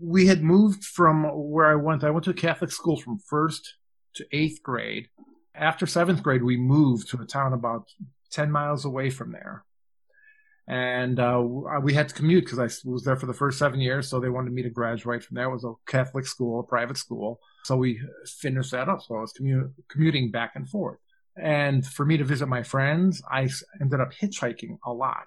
We 0.00 0.26
had 0.26 0.42
moved 0.42 0.84
from 0.84 1.24
where 1.50 1.66
I 1.66 1.74
went. 1.74 2.04
I 2.04 2.10
went 2.10 2.24
to 2.24 2.30
a 2.30 2.34
Catholic 2.34 2.70
school 2.70 2.98
from 2.98 3.18
first 3.18 3.74
to 4.14 4.26
eighth 4.32 4.62
grade. 4.62 5.08
After 5.54 5.86
seventh 5.86 6.22
grade, 6.22 6.42
we 6.42 6.56
moved 6.56 7.08
to 7.10 7.20
a 7.20 7.26
town 7.26 7.52
about 7.52 7.88
10 8.34 8.50
miles 8.50 8.84
away 8.84 9.10
from 9.10 9.32
there. 9.32 9.64
And 10.66 11.20
uh, 11.20 11.44
we 11.82 11.92
had 11.92 12.08
to 12.08 12.14
commute 12.14 12.44
because 12.44 12.58
I 12.58 12.88
was 12.88 13.04
there 13.04 13.16
for 13.16 13.26
the 13.26 13.34
first 13.34 13.58
seven 13.58 13.80
years. 13.80 14.08
So 14.08 14.18
they 14.18 14.30
wanted 14.30 14.52
me 14.52 14.62
to 14.62 14.70
graduate 14.70 15.22
from 15.22 15.36
there. 15.36 15.44
It 15.44 15.52
was 15.52 15.64
a 15.64 15.74
Catholic 15.86 16.26
school, 16.26 16.60
a 16.60 16.62
private 16.62 16.96
school. 16.96 17.38
So 17.64 17.76
we 17.76 18.00
finished 18.26 18.72
that 18.72 18.88
up. 18.88 19.02
So 19.02 19.16
I 19.16 19.20
was 19.20 19.34
commu- 19.38 19.72
commuting 19.88 20.30
back 20.30 20.52
and 20.54 20.68
forth. 20.68 20.98
And 21.36 21.86
for 21.86 22.06
me 22.06 22.16
to 22.16 22.24
visit 22.24 22.46
my 22.46 22.62
friends, 22.62 23.22
I 23.30 23.48
ended 23.80 24.00
up 24.00 24.12
hitchhiking 24.12 24.78
a 24.86 24.92
lot. 24.92 25.26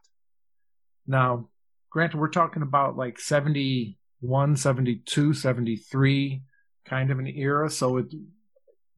Now, 1.06 1.50
granted, 1.92 2.18
we're 2.18 2.30
talking 2.30 2.64
about 2.64 2.98
like 2.98 3.20
71, 3.20 4.56
72, 4.56 5.34
73 5.34 6.42
kind 6.86 7.12
of 7.12 7.20
an 7.20 7.28
era. 7.28 7.70
So 7.70 7.98
it, 7.98 8.08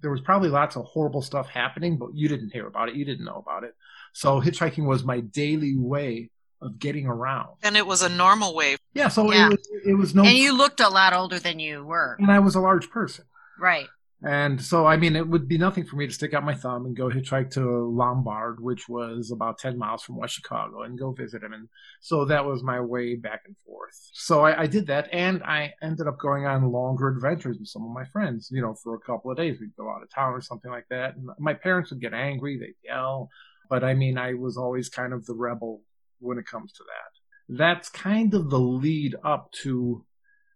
there 0.02 0.12
was 0.12 0.22
probably 0.22 0.50
lots 0.50 0.76
of 0.78 0.86
horrible 0.86 1.22
stuff 1.22 1.48
happening, 1.50 1.98
but 1.98 2.10
you 2.14 2.30
didn't 2.30 2.52
hear 2.52 2.68
about 2.68 2.90
it. 2.90 2.96
You 2.96 3.06
didn't 3.06 3.26
know 3.26 3.44
about 3.46 3.64
it. 3.64 3.76
So 4.14 4.42
hitchhiking 4.42 4.86
was 4.86 5.04
my 5.04 5.20
daily 5.20 5.76
way 5.78 6.30
of 6.62 6.80
getting 6.80 7.08
around. 7.08 7.50
And 7.64 7.78
it 7.78 7.86
was 7.86 8.02
a 8.02 8.10
normal 8.10 8.54
way. 8.54 8.78
Yeah, 8.94 9.08
so 9.08 9.32
yeah. 9.32 9.48
It, 9.48 9.52
was, 9.52 9.70
it 9.86 9.94
was 9.94 10.16
no. 10.16 10.24
And 10.24 10.38
you 10.38 10.56
looked 10.56 10.80
a 10.80 10.90
lot 10.90 11.14
older 11.14 11.40
than 11.40 11.60
you 11.60 11.86
were. 11.86 12.18
And 12.20 12.32
I 12.32 12.40
was 12.40 12.56
a 12.56 12.60
large 12.60 12.90
person. 12.90 13.26
Right. 13.60 13.88
And 14.22 14.62
so, 14.62 14.86
I 14.86 14.98
mean, 14.98 15.16
it 15.16 15.28
would 15.28 15.48
be 15.48 15.58
nothing 15.58 15.86
for 15.86 15.96
me 15.96 16.06
to 16.06 16.14
stick 16.14 16.34
out 16.34 16.44
my 16.44 16.54
thumb 16.54 16.86
and 16.86 16.96
go 16.96 17.10
hitchhike 17.10 17.52
to 17.52 17.62
Lombard, 17.62 18.60
which 18.60 18.90
was 18.90 19.32
about 19.32 19.60
10 19.60 19.78
miles 19.78 20.04
from 20.04 20.18
West 20.18 20.34
Chicago, 20.34 20.82
and 20.82 21.00
go 21.00 21.14
visit 21.14 21.42
him. 21.42 21.54
And 21.54 21.70
so 22.02 22.26
that 22.26 22.44
was 22.44 22.62
my 22.62 22.82
way 22.82 23.16
back 23.16 23.44
and 23.46 23.56
forth. 23.66 23.98
So 24.12 24.42
I, 24.42 24.64
I 24.64 24.68
did 24.68 24.88
that, 24.88 25.08
and 25.14 25.42
I 25.44 25.74
ended 25.82 26.08
up 26.08 26.20
going 26.20 26.46
on 26.46 26.70
longer 26.70 27.08
adventures 27.08 27.60
with 27.60 27.70
some 27.70 27.84
of 27.84 27.92
my 27.92 28.04
friends. 28.06 28.50
You 28.52 28.62
know, 28.62 28.76
for 28.84 28.94
a 28.96 29.00
couple 29.00 29.32
of 29.32 29.38
days, 29.38 29.58
we'd 29.62 29.76
go 29.78 29.90
out 29.90 30.04
of 30.04 30.14
town 30.14 30.34
or 30.34 30.42
something 30.42 30.70
like 30.70 30.88
that. 30.90 31.16
And 31.16 31.30
my 31.40 31.54
parents 31.54 31.92
would 31.92 32.02
get 32.02 32.14
angry, 32.14 32.60
they'd 32.60 32.76
yell. 32.84 33.30
But 33.70 33.84
I 33.84 33.94
mean, 33.94 34.18
I 34.18 34.34
was 34.34 34.58
always 34.58 34.90
kind 34.90 35.14
of 35.14 35.26
the 35.26 35.36
rebel 35.36 35.82
when 36.20 36.38
it 36.38 36.46
comes 36.46 36.74
to 36.74 36.84
that. 36.84 37.58
That's 37.58 37.90
kind 37.90 38.34
of 38.34 38.50
the 38.50 38.60
lead 38.60 39.16
up 39.24 39.52
to 39.64 40.06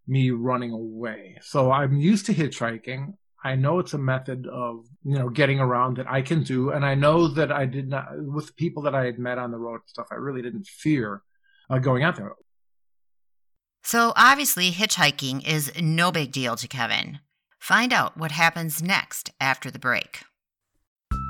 me 0.07 0.31
running 0.31 0.71
away. 0.71 1.37
So 1.41 1.71
I'm 1.71 1.97
used 1.97 2.25
to 2.27 2.33
hitchhiking. 2.33 3.13
I 3.43 3.55
know 3.55 3.79
it's 3.79 3.93
a 3.93 3.97
method 3.97 4.47
of, 4.47 4.85
you 5.03 5.17
know, 5.17 5.29
getting 5.29 5.59
around 5.59 5.97
that 5.97 6.09
I 6.09 6.21
can 6.21 6.43
do. 6.43 6.71
And 6.71 6.85
I 6.85 6.95
know 6.95 7.27
that 7.27 7.51
I 7.51 7.65
did 7.65 7.89
not, 7.89 8.07
with 8.13 8.55
people 8.55 8.83
that 8.83 8.95
I 8.95 9.05
had 9.05 9.19
met 9.19 9.37
on 9.37 9.51
the 9.51 9.57
road 9.57 9.75
and 9.75 9.89
stuff, 9.89 10.07
I 10.11 10.15
really 10.15 10.41
didn't 10.41 10.65
fear 10.65 11.21
uh, 11.69 11.79
going 11.79 12.03
out 12.03 12.15
there. 12.15 12.31
So 13.83 14.13
obviously, 14.15 14.71
hitchhiking 14.71 15.45
is 15.45 15.71
no 15.81 16.11
big 16.11 16.31
deal 16.31 16.55
to 16.55 16.67
Kevin. 16.69 17.19
Find 17.59 17.91
out 17.91 18.17
what 18.17 18.31
happens 18.31 18.81
next 18.81 19.31
after 19.41 19.69
the 19.69 19.79
break. 19.79 20.21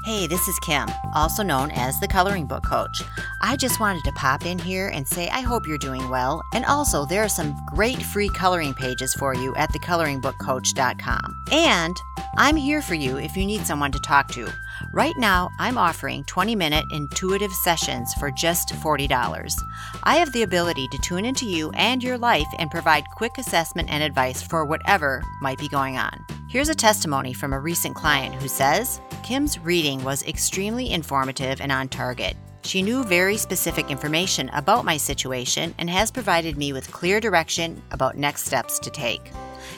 Hey, 0.04 0.28
this 0.28 0.50
is 0.50 0.60
Kim, 0.60 0.90
also 1.14 1.44
known 1.44 1.72
as 1.72 1.98
the 1.98 2.10
Coloring 2.10 2.46
Book 2.46 2.66
Coach. 2.66 3.02
I 3.40 3.56
just 3.56 3.80
wanted 3.80 4.04
to 4.04 4.12
pop 4.12 4.46
in 4.46 4.60
here 4.60 4.90
and 4.90 5.08
say 5.08 5.30
I 5.30 5.40
hope 5.40 5.66
you're 5.66 5.78
doing 5.78 6.10
well, 6.10 6.42
and 6.54 6.66
also 6.66 7.06
there 7.06 7.24
are 7.24 7.30
some 7.30 7.56
great 7.68 8.04
free 8.04 8.28
coloring 8.28 8.74
pages 8.74 9.14
for 9.14 9.34
you 9.34 9.56
at 9.56 9.72
thecoloringbookcoach.com. 9.72 11.44
And 11.54 11.96
I'm 12.36 12.58
here 12.58 12.82
for 12.82 12.96
you 12.96 13.16
if 13.16 13.38
you 13.38 13.46
need 13.46 13.66
someone 13.66 13.94
to 13.94 14.00
talk 14.00 14.28
to. 14.34 14.52
Right 14.92 15.16
now, 15.18 15.50
I'm 15.58 15.78
offering 15.78 16.26
20 16.26 16.54
minute 16.54 16.84
intuitive 16.92 17.54
sessions 17.54 18.14
for 18.16 18.30
just 18.30 18.74
$40. 18.74 19.56
I 20.04 20.18
have 20.18 20.34
the 20.34 20.44
ability 20.44 20.90
to 20.90 20.98
tune 20.98 21.24
into 21.24 21.46
you 21.46 21.72
and 21.76 22.04
your 22.04 22.18
life 22.18 22.48
and 22.60 22.70
provide 22.70 23.06
quick 23.16 23.38
assessment 23.38 23.90
and 23.90 24.04
advice 24.04 24.42
for 24.42 24.66
whatever 24.66 25.24
might 25.40 25.60
be 25.60 25.70
going 25.70 25.96
on. 25.98 26.26
Here's 26.54 26.70
a 26.70 26.76
testimony 26.76 27.34
from 27.34 27.52
a 27.52 27.60
recent 27.60 27.96
client 27.96 28.36
who 28.36 28.48
says 28.48 29.02
Kim's 29.24 29.58
reading 29.58 30.04
was 30.04 30.22
extremely 30.28 30.92
informative 30.92 31.60
and 31.60 31.72
on 31.72 31.90
target. 31.90 32.38
She 32.62 32.84
knew 32.84 33.04
very 33.04 33.38
specific 33.38 33.90
information 33.90 34.50
about 34.50 34.86
my 34.86 34.96
situation 34.96 35.74
and 35.80 35.90
has 35.90 36.12
provided 36.12 36.56
me 36.56 36.72
with 36.72 36.92
clear 36.92 37.20
direction 37.20 37.82
about 37.90 38.18
next 38.18 38.46
steps 38.46 38.78
to 38.82 38.92
take. 38.92 39.32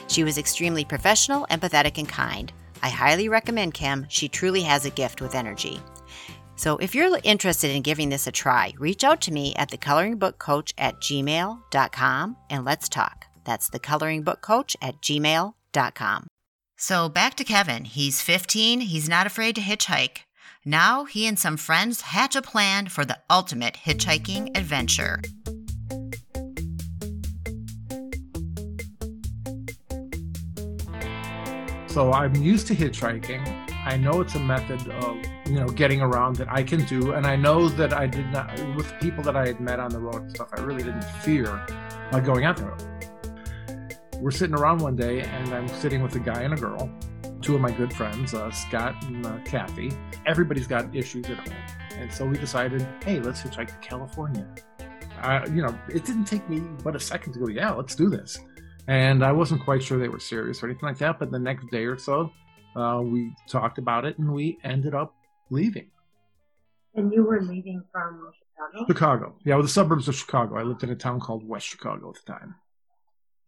She 0.08 0.22
was 0.22 0.36
extremely 0.36 0.84
professional, 0.84 1.46
empathetic, 1.50 1.96
and 1.96 2.06
kind. 2.06 2.52
I 2.82 2.90
highly 2.90 3.30
recommend 3.30 3.72
Kim. 3.72 4.04
She 4.10 4.28
truly 4.28 4.60
has 4.60 4.84
a 4.84 4.90
gift 4.90 5.22
with 5.22 5.34
energy. 5.34 5.80
So 6.56 6.76
if 6.76 6.94
you're 6.94 7.18
interested 7.24 7.74
in 7.74 7.80
giving 7.80 8.10
this 8.10 8.26
a 8.26 8.32
try, 8.32 8.74
reach 8.78 9.02
out 9.02 9.22
to 9.22 9.32
me 9.32 9.54
at 9.54 9.70
thecoloringbookcoach 9.70 10.74
at 10.76 11.00
gmail.com 11.00 12.36
and 12.50 12.64
let's 12.66 12.90
talk. 12.90 13.24
That's 13.44 13.70
thecoloringbookcoach 13.70 14.76
at 14.82 15.00
gmail.com. 15.00 16.26
So 16.78 17.08
back 17.08 17.36
to 17.36 17.44
Kevin. 17.44 17.84
He's 17.84 18.20
15. 18.20 18.80
He's 18.80 19.08
not 19.08 19.26
afraid 19.26 19.54
to 19.54 19.62
hitchhike. 19.62 20.18
Now 20.62 21.06
he 21.06 21.26
and 21.26 21.38
some 21.38 21.56
friends 21.56 22.02
hatch 22.02 22.36
a 22.36 22.42
plan 22.42 22.88
for 22.88 23.02
the 23.04 23.18
ultimate 23.30 23.78
hitchhiking 23.86 24.54
adventure. 24.54 25.22
So 31.86 32.12
I'm 32.12 32.34
used 32.34 32.66
to 32.66 32.74
hitchhiking. 32.74 33.72
I 33.86 33.96
know 33.96 34.20
it's 34.20 34.34
a 34.34 34.40
method 34.40 34.86
of, 34.90 35.16
you 35.46 35.54
know, 35.54 35.68
getting 35.68 36.02
around 36.02 36.36
that 36.36 36.52
I 36.52 36.62
can 36.62 36.84
do, 36.84 37.12
and 37.12 37.26
I 37.26 37.36
know 37.36 37.70
that 37.70 37.94
I 37.94 38.06
did 38.06 38.26
not 38.26 38.52
with 38.76 38.92
people 39.00 39.22
that 39.24 39.34
I 39.34 39.46
had 39.46 39.60
met 39.60 39.80
on 39.80 39.90
the 39.90 40.00
road 40.00 40.16
and 40.16 40.30
stuff. 40.30 40.48
I 40.54 40.60
really 40.60 40.82
didn't 40.82 41.04
fear 41.22 41.64
going 42.22 42.44
out 42.44 42.58
the 42.58 42.64
road. 42.64 42.95
We're 44.20 44.30
sitting 44.30 44.56
around 44.56 44.78
one 44.78 44.96
day, 44.96 45.20
and 45.20 45.52
I'm 45.52 45.68
sitting 45.68 46.02
with 46.02 46.14
a 46.16 46.20
guy 46.20 46.42
and 46.42 46.54
a 46.54 46.56
girl, 46.56 46.90
two 47.42 47.54
of 47.54 47.60
my 47.60 47.70
good 47.70 47.92
friends, 47.92 48.32
uh, 48.32 48.50
Scott 48.50 48.94
and 49.04 49.26
uh, 49.26 49.38
Kathy. 49.44 49.92
Everybody's 50.24 50.66
got 50.66 50.94
issues 50.96 51.26
at 51.26 51.36
home, 51.36 51.58
and 51.98 52.10
so 52.12 52.24
we 52.24 52.38
decided, 52.38 52.86
hey, 53.04 53.20
let's 53.20 53.42
hitchhike 53.42 53.68
to 53.68 53.86
California. 53.86 54.46
Uh, 55.20 55.46
you 55.52 55.62
know, 55.62 55.78
it 55.88 56.04
didn't 56.04 56.24
take 56.24 56.48
me 56.48 56.60
but 56.82 56.96
a 56.96 57.00
second 57.00 57.34
to 57.34 57.40
go, 57.40 57.48
yeah, 57.48 57.72
let's 57.72 57.94
do 57.94 58.08
this. 58.08 58.38
And 58.88 59.24
I 59.24 59.32
wasn't 59.32 59.64
quite 59.64 59.82
sure 59.82 59.98
they 59.98 60.08
were 60.08 60.20
serious 60.20 60.62
or 60.62 60.66
anything 60.66 60.88
like 60.88 60.98
that. 60.98 61.18
But 61.18 61.30
the 61.30 61.38
next 61.38 61.70
day 61.70 61.84
or 61.84 61.98
so, 61.98 62.30
uh, 62.76 63.00
we 63.02 63.34
talked 63.48 63.78
about 63.78 64.04
it 64.04 64.18
and 64.18 64.32
we 64.32 64.58
ended 64.62 64.94
up 64.94 65.14
leaving. 65.50 65.88
And 66.94 67.12
you 67.12 67.24
were 67.24 67.40
leaving 67.42 67.82
from 67.92 68.30
Chicago? 68.72 68.86
Chicago. 68.86 69.36
Yeah, 69.44 69.54
well, 69.56 69.62
the 69.62 69.68
suburbs 69.68 70.08
of 70.08 70.14
Chicago. 70.14 70.56
I 70.56 70.62
lived 70.62 70.84
in 70.84 70.90
a 70.90 70.96
town 70.96 71.20
called 71.20 71.46
West 71.46 71.66
Chicago 71.66 72.10
at 72.10 72.24
the 72.24 72.32
time. 72.32 72.54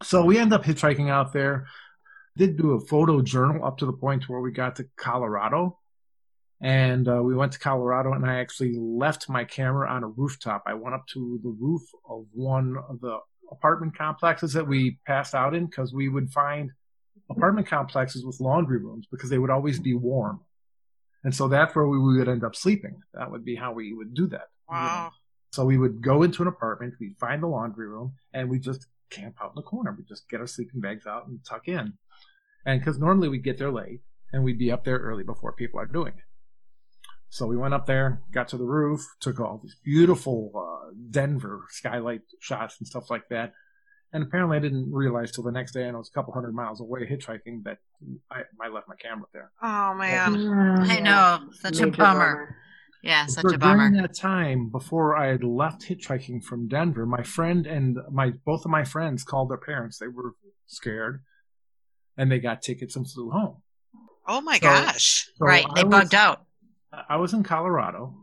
So 0.03 0.23
we 0.23 0.37
end 0.37 0.53
up 0.53 0.63
hitchhiking 0.63 1.09
out 1.09 1.33
there. 1.33 1.67
Did 2.37 2.57
do 2.57 2.71
a 2.71 2.79
photo 2.79 3.21
journal 3.21 3.65
up 3.65 3.79
to 3.79 3.85
the 3.85 3.93
point 3.93 4.29
where 4.29 4.39
we 4.39 4.51
got 4.51 4.77
to 4.77 4.85
Colorado. 4.95 5.77
And 6.61 7.07
uh, 7.07 7.21
we 7.23 7.35
went 7.35 7.53
to 7.53 7.59
Colorado 7.59 8.13
and 8.13 8.25
I 8.25 8.39
actually 8.39 8.75
left 8.77 9.29
my 9.29 9.45
camera 9.45 9.89
on 9.89 10.03
a 10.03 10.07
rooftop. 10.07 10.63
I 10.65 10.73
went 10.73 10.95
up 10.95 11.05
to 11.13 11.39
the 11.41 11.49
roof 11.49 11.81
of 12.09 12.25
one 12.33 12.75
of 12.89 12.99
the 12.99 13.19
apartment 13.51 13.97
complexes 13.97 14.53
that 14.53 14.67
we 14.67 14.99
passed 15.05 15.33
out 15.33 15.55
in 15.55 15.65
because 15.65 15.93
we 15.93 16.09
would 16.09 16.31
find 16.31 16.71
apartment 17.29 17.67
complexes 17.67 18.25
with 18.25 18.39
laundry 18.39 18.77
rooms 18.77 19.07
because 19.09 19.29
they 19.29 19.37
would 19.37 19.49
always 19.49 19.79
be 19.79 19.93
warm. 19.93 20.41
And 21.23 21.35
so 21.35 21.47
that's 21.47 21.75
where 21.75 21.87
we 21.87 21.99
would 21.99 22.29
end 22.29 22.43
up 22.43 22.55
sleeping. 22.55 23.01
That 23.13 23.31
would 23.31 23.43
be 23.43 23.55
how 23.55 23.73
we 23.73 23.93
would 23.93 24.13
do 24.13 24.27
that. 24.27 24.47
Wow. 24.69 25.11
So 25.51 25.65
we 25.65 25.77
would 25.77 26.01
go 26.01 26.23
into 26.23 26.41
an 26.41 26.47
apartment, 26.47 26.93
we'd 26.99 27.17
find 27.19 27.41
the 27.41 27.47
laundry 27.47 27.87
room, 27.87 28.13
and 28.33 28.49
we 28.49 28.59
just 28.59 28.85
camp 29.09 29.35
out 29.41 29.51
in 29.51 29.55
the 29.55 29.61
corner. 29.61 29.95
We 29.97 30.03
just 30.03 30.29
get 30.29 30.39
our 30.39 30.47
sleeping 30.47 30.81
bags 30.81 31.05
out 31.07 31.27
and 31.27 31.39
tuck 31.47 31.67
in. 31.67 31.93
And 32.65 32.79
because 32.79 32.99
normally 32.99 33.29
we'd 33.29 33.43
get 33.43 33.57
there 33.57 33.71
late 33.71 34.01
and 34.31 34.43
we'd 34.43 34.59
be 34.59 34.71
up 34.71 34.83
there 34.83 34.97
early 34.97 35.23
before 35.23 35.53
people 35.53 35.79
are 35.79 35.85
doing 35.85 36.13
it. 36.17 36.23
So 37.29 37.45
we 37.45 37.57
went 37.57 37.75
up 37.75 37.85
there, 37.85 38.21
got 38.31 38.47
to 38.49 38.57
the 38.57 38.65
roof, 38.65 39.01
took 39.19 39.39
all 39.39 39.59
these 39.61 39.75
beautiful 39.83 40.51
uh, 40.55 40.91
Denver 41.11 41.61
skylight 41.69 42.21
shots 42.39 42.77
and 42.79 42.87
stuff 42.87 43.09
like 43.09 43.29
that. 43.29 43.53
And 44.11 44.23
apparently, 44.23 44.57
I 44.57 44.59
didn't 44.59 44.91
realize 44.91 45.31
till 45.31 45.43
the 45.43 45.51
next 45.51 45.73
day, 45.73 45.83
and 45.83 45.95
I 45.95 45.99
was 45.99 46.09
a 46.09 46.11
couple 46.11 46.33
hundred 46.33 46.55
miles 46.55 46.81
away 46.81 47.05
hitchhiking, 47.05 47.63
that 47.65 47.77
I, 48.31 48.41
I 48.59 48.69
left 48.69 48.87
my 48.87 48.95
camera 48.95 49.27
there. 49.31 49.51
Oh 49.61 49.93
man. 49.93 50.33
Yeah, 50.33 50.95
I 50.95 50.99
know, 50.99 51.51
such 51.51 51.79
a 51.79 51.85
Major 51.85 51.97
bummer. 51.97 52.57
Yeah, 53.01 53.25
such 53.27 53.43
For- 53.43 53.53
a 53.53 53.57
bummer. 53.57 53.89
During 53.89 54.01
that 54.01 54.13
time, 54.15 54.69
before 54.69 55.15
I 55.15 55.27
had 55.27 55.43
left 55.43 55.83
hitchhiking 55.83 56.43
from 56.43 56.67
Denver, 56.67 57.05
my 57.05 57.23
friend 57.23 57.65
and 57.65 57.97
my 58.11 58.31
both 58.45 58.65
of 58.65 58.71
my 58.71 58.83
friends 58.83 59.23
called 59.23 59.49
their 59.49 59.57
parents. 59.57 59.97
They 59.99 60.07
were 60.07 60.35
scared, 60.67 61.23
and 62.17 62.29
they 62.31 62.39
got 62.39 62.61
tickets 62.61 62.95
and 62.95 63.09
flew 63.09 63.29
home. 63.31 63.61
Oh 64.27 64.41
my 64.41 64.55
So- 64.55 64.61
gosh. 64.61 65.29
So 65.37 65.45
right, 65.45 65.65
I 65.69 65.73
they 65.75 65.83
was- 65.85 65.91
bugged 65.91 66.15
out. 66.15 66.45
I 66.91 67.17
was 67.17 67.33
in 67.33 67.43
Colorado 67.43 68.15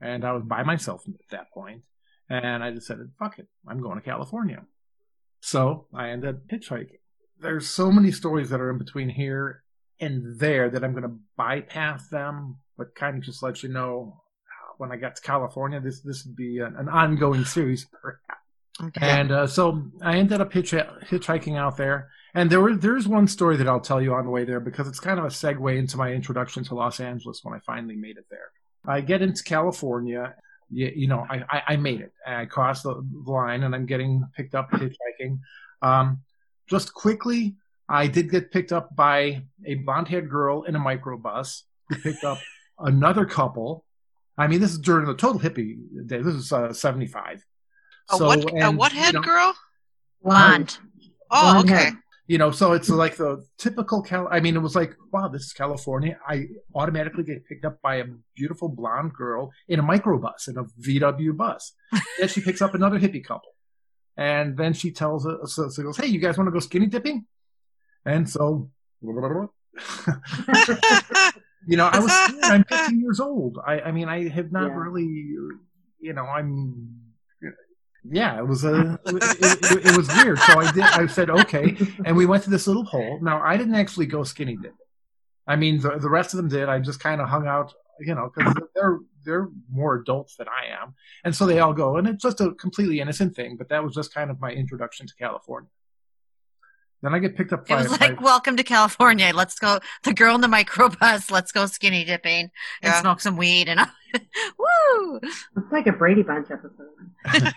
and 0.00 0.24
I 0.24 0.30
was 0.32 0.44
by 0.44 0.62
myself 0.62 1.02
at 1.08 1.14
that 1.30 1.50
point, 1.52 1.82
and 2.28 2.62
I 2.64 2.70
decided, 2.70 3.10
fuck 3.18 3.38
it, 3.38 3.48
I'm 3.68 3.80
going 3.82 3.96
to 3.96 4.04
California. 4.04 4.64
So 5.40 5.88
I 5.92 6.10
ended 6.10 6.36
up 6.36 6.46
hitchhiking. 6.46 7.00
There's 7.38 7.68
so 7.68 7.90
many 7.90 8.12
stories 8.12 8.50
that 8.50 8.60
are 8.60 8.70
in 8.70 8.78
between 8.78 9.08
here 9.08 9.64
and 10.00 10.38
there 10.38 10.70
that 10.70 10.84
I'm 10.84 10.92
going 10.92 11.02
to 11.02 11.18
bypass 11.36 12.08
them, 12.08 12.58
but 12.78 12.94
kind 12.94 13.16
of 13.18 13.24
just 13.24 13.42
let 13.42 13.62
you 13.64 13.68
know 13.68 14.21
when 14.78 14.92
I 14.92 14.96
got 14.96 15.16
to 15.16 15.22
California, 15.22 15.80
this 15.80 16.00
this 16.00 16.24
would 16.24 16.36
be 16.36 16.58
an, 16.58 16.76
an 16.76 16.88
ongoing 16.88 17.44
series. 17.44 17.86
Okay. 18.82 19.06
And 19.06 19.30
uh, 19.30 19.46
so 19.46 19.82
I 20.00 20.16
ended 20.16 20.40
up 20.40 20.52
hitch- 20.52 20.72
hitchhiking 20.72 21.56
out 21.56 21.76
there. 21.76 22.10
And 22.34 22.48
there 22.50 22.60
were 22.60 22.74
there's 22.74 23.06
one 23.06 23.26
story 23.26 23.56
that 23.58 23.68
I'll 23.68 23.80
tell 23.80 24.00
you 24.00 24.14
on 24.14 24.24
the 24.24 24.30
way 24.30 24.44
there 24.44 24.60
because 24.60 24.88
it's 24.88 25.00
kind 25.00 25.18
of 25.18 25.26
a 25.26 25.28
segue 25.28 25.78
into 25.78 25.98
my 25.98 26.10
introduction 26.10 26.64
to 26.64 26.74
Los 26.74 26.98
Angeles 26.98 27.40
when 27.42 27.54
I 27.54 27.60
finally 27.66 27.96
made 27.96 28.16
it 28.16 28.24
there. 28.30 28.50
I 28.86 29.02
get 29.02 29.22
into 29.22 29.42
California. 29.42 30.34
You, 30.70 30.90
you 30.94 31.06
know, 31.06 31.26
I, 31.28 31.44
I, 31.50 31.62
I 31.68 31.76
made 31.76 32.00
it. 32.00 32.12
I 32.26 32.46
crossed 32.46 32.84
the 32.84 33.06
line 33.26 33.62
and 33.64 33.74
I'm 33.74 33.84
getting 33.84 34.24
picked 34.34 34.54
up 34.54 34.70
hitchhiking. 34.70 35.40
Um, 35.82 36.22
just 36.68 36.94
quickly, 36.94 37.56
I 37.88 38.06
did 38.06 38.30
get 38.30 38.50
picked 38.50 38.72
up 38.72 38.96
by 38.96 39.42
a 39.66 39.74
blonde 39.74 40.08
haired 40.08 40.30
girl 40.30 40.62
in 40.62 40.74
a 40.74 40.80
microbus 40.80 41.64
who 41.88 41.96
picked 41.96 42.24
up 42.24 42.38
another 42.78 43.26
couple. 43.26 43.84
I 44.38 44.46
mean, 44.46 44.60
this 44.60 44.72
is 44.72 44.78
during 44.78 45.06
the 45.06 45.14
total 45.14 45.40
hippie 45.40 45.76
day. 46.06 46.22
This 46.22 46.34
is 46.34 46.52
uh, 46.52 46.72
75. 46.72 47.44
A 48.10 48.16
So, 48.16 48.26
what? 48.26 48.50
A 48.50 48.54
and, 48.56 48.78
what 48.78 48.92
you 48.92 49.00
head 49.00 49.14
know, 49.14 49.20
girl? 49.20 49.54
Blonde. 50.22 50.78
Oh, 51.30 51.52
Blonde 51.52 51.70
okay. 51.70 51.84
hair. 51.84 52.02
you 52.26 52.38
know 52.38 52.50
so 52.50 52.72
it's 52.72 52.88
like 52.88 53.16
the 53.16 53.44
typical 53.58 54.02
cal 54.02 54.28
i 54.30 54.38
mean 54.38 54.54
it 54.54 54.60
was 54.60 54.76
like 54.76 54.94
wow 55.12 55.28
this 55.28 55.42
is 55.42 55.52
california 55.52 56.16
i 56.26 56.46
automatically 56.74 57.24
get 57.24 57.44
picked 57.46 57.64
up 57.64 57.80
by 57.82 57.96
a 57.96 58.04
beautiful 58.36 58.68
blonde 58.68 59.12
girl 59.12 59.50
in 59.68 59.80
a 59.80 59.82
microbus 59.82 60.48
in 60.48 60.56
a 60.56 60.64
vw 60.80 61.36
bus 61.36 61.72
then 62.18 62.28
she 62.28 62.40
picks 62.40 62.62
up 62.62 62.74
another 62.74 62.98
hippie 62.98 63.24
couple 63.24 63.50
and 64.16 64.56
then 64.56 64.72
she 64.72 64.92
tells 64.92 65.26
us 65.26 65.54
so, 65.54 65.68
so 65.68 65.82
goes 65.82 65.96
hey 65.96 66.06
you 66.06 66.20
guys 66.20 66.38
want 66.38 66.46
to 66.46 66.52
go 66.52 66.60
skinny 66.60 66.86
dipping 66.86 67.26
and 68.04 68.30
so 68.30 68.70
you 71.66 71.76
know 71.76 71.86
i 71.92 71.98
was 71.98 72.10
i'm 72.44 72.64
15 72.64 73.00
years 73.00 73.20
old 73.20 73.58
i 73.66 73.80
i 73.80 73.92
mean 73.92 74.08
i 74.08 74.28
have 74.28 74.50
not 74.52 74.68
Yeah. 74.68 74.76
really 74.76 75.04
you 76.00 76.12
know 76.12 76.24
i'm 76.24 76.98
yeah 78.04 78.38
it 78.38 78.46
was 78.46 78.64
a 78.64 78.98
it, 79.06 79.22
it, 79.70 79.86
it 79.86 79.96
was 79.96 80.08
weird 80.08 80.38
so 80.40 80.58
i 80.58 80.70
did 80.72 80.82
i 80.82 81.06
said 81.06 81.30
okay 81.30 81.76
and 82.04 82.16
we 82.16 82.26
went 82.26 82.42
to 82.44 82.50
this 82.50 82.66
little 82.66 82.84
hole. 82.84 83.20
Now, 83.22 83.40
I 83.42 83.56
didn't 83.56 83.76
actually 83.76 84.06
go 84.06 84.24
skinny 84.24 84.56
dipping. 84.56 84.76
I 85.46 85.54
mean, 85.56 85.80
the, 85.80 85.98
the 85.98 86.08
rest 86.10 86.34
of 86.34 86.36
them 86.38 86.48
did. 86.48 86.68
I 86.68 86.78
just 86.80 87.00
kind 87.00 87.20
of 87.20 87.28
hung 87.28 87.46
out, 87.46 87.72
you 88.00 88.14
know, 88.14 88.30
because 88.34 88.54
they're 88.74 88.98
they're 89.24 89.48
more 89.70 89.96
adults 89.96 90.36
than 90.36 90.46
I 90.48 90.80
am, 90.82 90.94
and 91.24 91.34
so 91.34 91.46
they 91.46 91.58
all 91.60 91.72
go, 91.72 91.96
and 91.96 92.06
it's 92.08 92.22
just 92.22 92.40
a 92.40 92.52
completely 92.54 93.00
innocent 93.00 93.34
thing. 93.36 93.56
But 93.56 93.68
that 93.68 93.82
was 93.84 93.94
just 93.94 94.12
kind 94.14 94.30
of 94.30 94.40
my 94.40 94.50
introduction 94.50 95.06
to 95.06 95.14
California. 95.16 95.68
Then 97.02 97.14
I 97.14 97.18
get 97.18 97.36
picked 97.36 97.52
up 97.52 97.62
It 97.62 97.68
by, 97.68 97.82
was 97.82 97.98
by 97.98 98.08
like, 98.08 98.20
welcome 98.20 98.56
to 98.56 98.62
California. 98.62 99.32
Let's 99.34 99.58
go. 99.58 99.80
The 100.04 100.14
girl 100.14 100.34
in 100.36 100.40
the 100.40 100.46
microbus. 100.46 101.30
Let's 101.32 101.50
go 101.50 101.66
skinny 101.66 102.04
dipping 102.04 102.50
and 102.80 102.92
Yeah. 102.92 103.00
smoke 103.00 103.20
some 103.20 103.36
weed. 103.36 103.68
And 103.68 103.80
woo! 104.58 105.20
It's 105.22 105.72
like 105.72 105.86
a 105.88 105.92
Brady 105.92 106.22
Bunch 106.22 106.48
episode. 106.50 106.86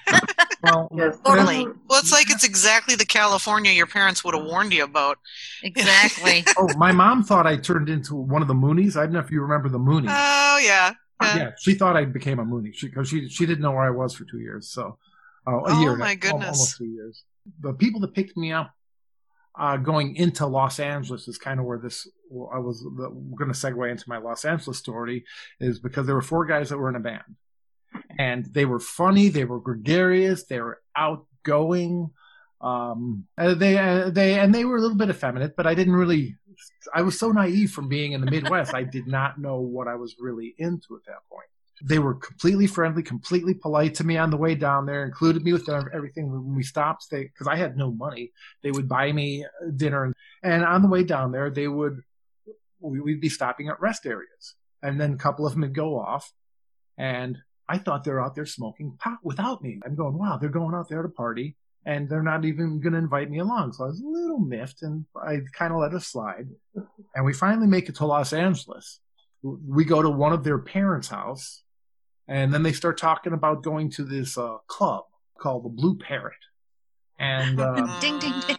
well, 0.64 0.90
Yes. 0.96 1.18
Totally. 1.24 1.66
Well, 1.88 2.00
it's 2.00 2.12
like 2.12 2.32
it's 2.32 2.44
exactly 2.44 2.96
the 2.96 3.06
California 3.06 3.72
your 3.72 3.86
parents 3.86 4.24
would 4.24 4.34
have 4.36 4.44
warned 4.46 4.74
you 4.74 4.84
about. 4.84 5.20
Exactly. 5.64 6.44
oh, 6.58 6.70
my 6.78 6.92
mom 6.92 7.24
thought 7.24 7.46
I 7.46 7.58
turned 7.58 7.88
into 7.90 8.16
one 8.16 8.42
of 8.42 8.48
the 8.48 8.54
Moonies. 8.56 8.96
I 8.96 9.04
don't 9.04 9.14
know 9.14 9.20
if 9.20 9.30
you 9.32 9.42
remember 9.42 9.70
the 9.70 9.80
Moonies. 9.80 10.08
Oh 10.10 10.60
yeah. 10.64 10.94
yeah. 11.22 11.38
yeah, 11.38 11.52
she 11.60 11.76
thought 11.76 11.96
I 11.96 12.06
became 12.06 12.40
a 12.40 12.46
Moonie 12.46 12.74
because 12.82 13.08
she, 13.10 13.30
she 13.30 13.46
didn't 13.46 13.62
know 13.62 13.72
where 13.72 13.84
I 13.86 13.92
was 13.92 14.16
for 14.16 14.26
two 14.26 14.40
years. 14.40 14.70
So, 14.70 14.98
uh, 15.48 15.52
a 15.52 15.62
Oh, 15.68 15.80
year, 15.82 15.92
and 15.92 16.02
a- 16.02 16.04
my 16.06 16.16
goodness. 16.16 16.44
almost 16.58 16.78
two 16.78 16.86
years. 16.86 17.24
The 17.62 17.74
people 17.74 18.00
that 18.02 18.14
picked 18.16 18.36
me 18.38 18.52
up 18.52 18.72
uh, 19.58 19.78
going 19.78 20.16
into 20.16 20.46
Los 20.46 20.80
Angeles 20.80 21.28
is 21.28 21.38
kind 21.38 21.60
of 21.60 21.66
where 21.66 21.78
this. 21.78 22.08
I 22.52 22.60
was 22.60 22.82
going 22.82 23.52
to 23.52 23.58
segue 23.58 23.90
into 23.90 24.06
my 24.08 24.18
Los 24.18 24.46
Angeles 24.46 24.78
story 24.78 25.26
is 25.60 25.80
because 25.80 26.06
there 26.06 26.16
were 26.16 26.22
four 26.22 26.46
guys 26.46 26.70
that 26.70 26.78
were 26.78 26.90
in 26.90 26.96
a 26.96 27.00
band, 27.00 27.24
and 28.18 28.46
they 28.46 28.66
were 28.66 28.80
funny, 28.80 29.30
they 29.30 29.46
were 29.46 29.60
gregarious, 29.60 30.44
they 30.44 30.60
were 30.60 30.82
outgoing. 30.96 32.12
Um, 32.62 33.28
uh, 33.38 33.54
they 33.54 33.78
uh, 33.78 34.10
they 34.10 34.40
and 34.40 34.54
they 34.54 34.66
were 34.66 34.78
a 34.78 34.82
little 34.82 34.98
bit 34.98 35.10
effeminate, 35.10 35.56
but 35.56 35.68
I 35.68 35.76
didn't 35.76 35.96
really. 35.96 36.36
I 36.94 37.02
was 37.02 37.20
so 37.20 37.32
naive 37.32 37.72
from 37.72 37.90
being 37.90 38.14
in 38.14 38.22
the 38.22 38.32
Midwest. 38.32 38.74
I 38.74 38.84
did 38.84 39.08
not 39.08 39.40
know 39.40 39.60
what 39.60 39.88
I 39.88 39.96
was 39.96 40.16
really 40.20 40.56
into 40.58 40.96
at 40.96 41.06
that 41.06 41.28
point. 41.30 41.48
They 41.84 42.00
were 42.00 42.16
completely 42.16 42.68
friendly, 42.68 43.04
completely 43.04 43.54
polite 43.54 43.96
to 43.96 44.04
me 44.06 44.18
on 44.18 44.30
the 44.30 44.38
way 44.38 44.56
down 44.56 44.86
there. 44.86 45.04
Included 45.04 45.44
me 45.44 45.54
with 45.54 45.68
everything 45.70 46.32
when 46.32 46.56
we 46.56 46.64
stopped. 46.64 47.08
They 47.12 47.24
because 47.24 47.48
I 47.48 47.58
had 47.58 47.76
no 47.78 47.92
money, 47.92 48.32
they 48.64 48.72
would 48.72 48.88
buy 48.88 49.12
me 49.12 49.44
uh, 49.44 49.72
dinner, 49.76 50.14
and 50.42 50.64
on 50.64 50.82
the 50.82 50.88
way 50.88 51.04
down 51.04 51.32
there, 51.32 51.50
they 51.50 51.68
would 51.68 52.02
we- 52.80 53.02
we'd 53.02 53.22
be 53.22 53.30
stopping 53.30 53.68
at 53.68 53.82
rest 53.82 54.06
areas, 54.06 54.56
and 54.82 55.00
then 55.00 55.14
a 55.14 55.18
couple 55.18 55.46
of 55.46 55.54
them 55.54 55.62
would 55.62 55.74
go 55.74 56.00
off, 56.00 56.32
and 56.98 57.38
I 57.68 57.78
thought 57.80 58.04
they're 58.04 58.24
out 58.24 58.36
there 58.36 58.46
smoking 58.46 58.96
pot 58.98 59.20
without 59.24 59.62
me. 59.62 59.80
I'm 59.84 59.96
going, 59.96 60.18
wow, 60.18 60.38
they're 60.38 60.50
going 60.50 60.76
out 60.76 60.88
there 60.88 61.02
to 61.02 61.10
party, 61.10 61.56
and 61.86 62.08
they're 62.08 62.24
not 62.24 62.46
even 62.46 62.80
going 62.80 62.94
to 62.94 63.00
invite 63.00 63.30
me 63.30 63.40
along. 63.40 63.74
So 63.74 63.86
I 63.86 63.88
was 63.88 64.02
a 64.02 64.08
little 64.08 64.40
miffed, 64.40 64.84
and 64.84 65.06
I 65.16 65.40
kind 65.54 65.74
of 65.74 65.80
let 65.80 65.94
it 65.94 66.02
slide. 66.04 66.48
And 67.16 67.26
we 67.26 67.34
finally 67.34 67.68
make 67.68 67.90
it 67.90 67.96
to 67.96 68.06
Los 68.06 68.34
Angeles. 68.34 69.00
We 69.42 69.84
go 69.84 70.02
to 70.02 70.10
one 70.10 70.32
of 70.34 70.44
their 70.44 70.60
parents' 70.60 71.08
house, 71.08 71.64
and 72.28 72.54
then 72.54 72.64
they 72.64 72.74
start 72.74 72.98
talking 72.98 73.34
about 73.34 73.64
going 73.64 73.90
to 73.92 74.04
this 74.04 74.38
uh, 74.38 74.58
club 74.68 75.04
called 75.38 75.66
the 75.66 75.70
Blue 75.70 75.98
Parrot. 75.98 76.34
And 77.20 77.60
uh, 77.60 77.98
ding 78.02 78.20
ding 78.20 78.34
ding. 78.48 78.58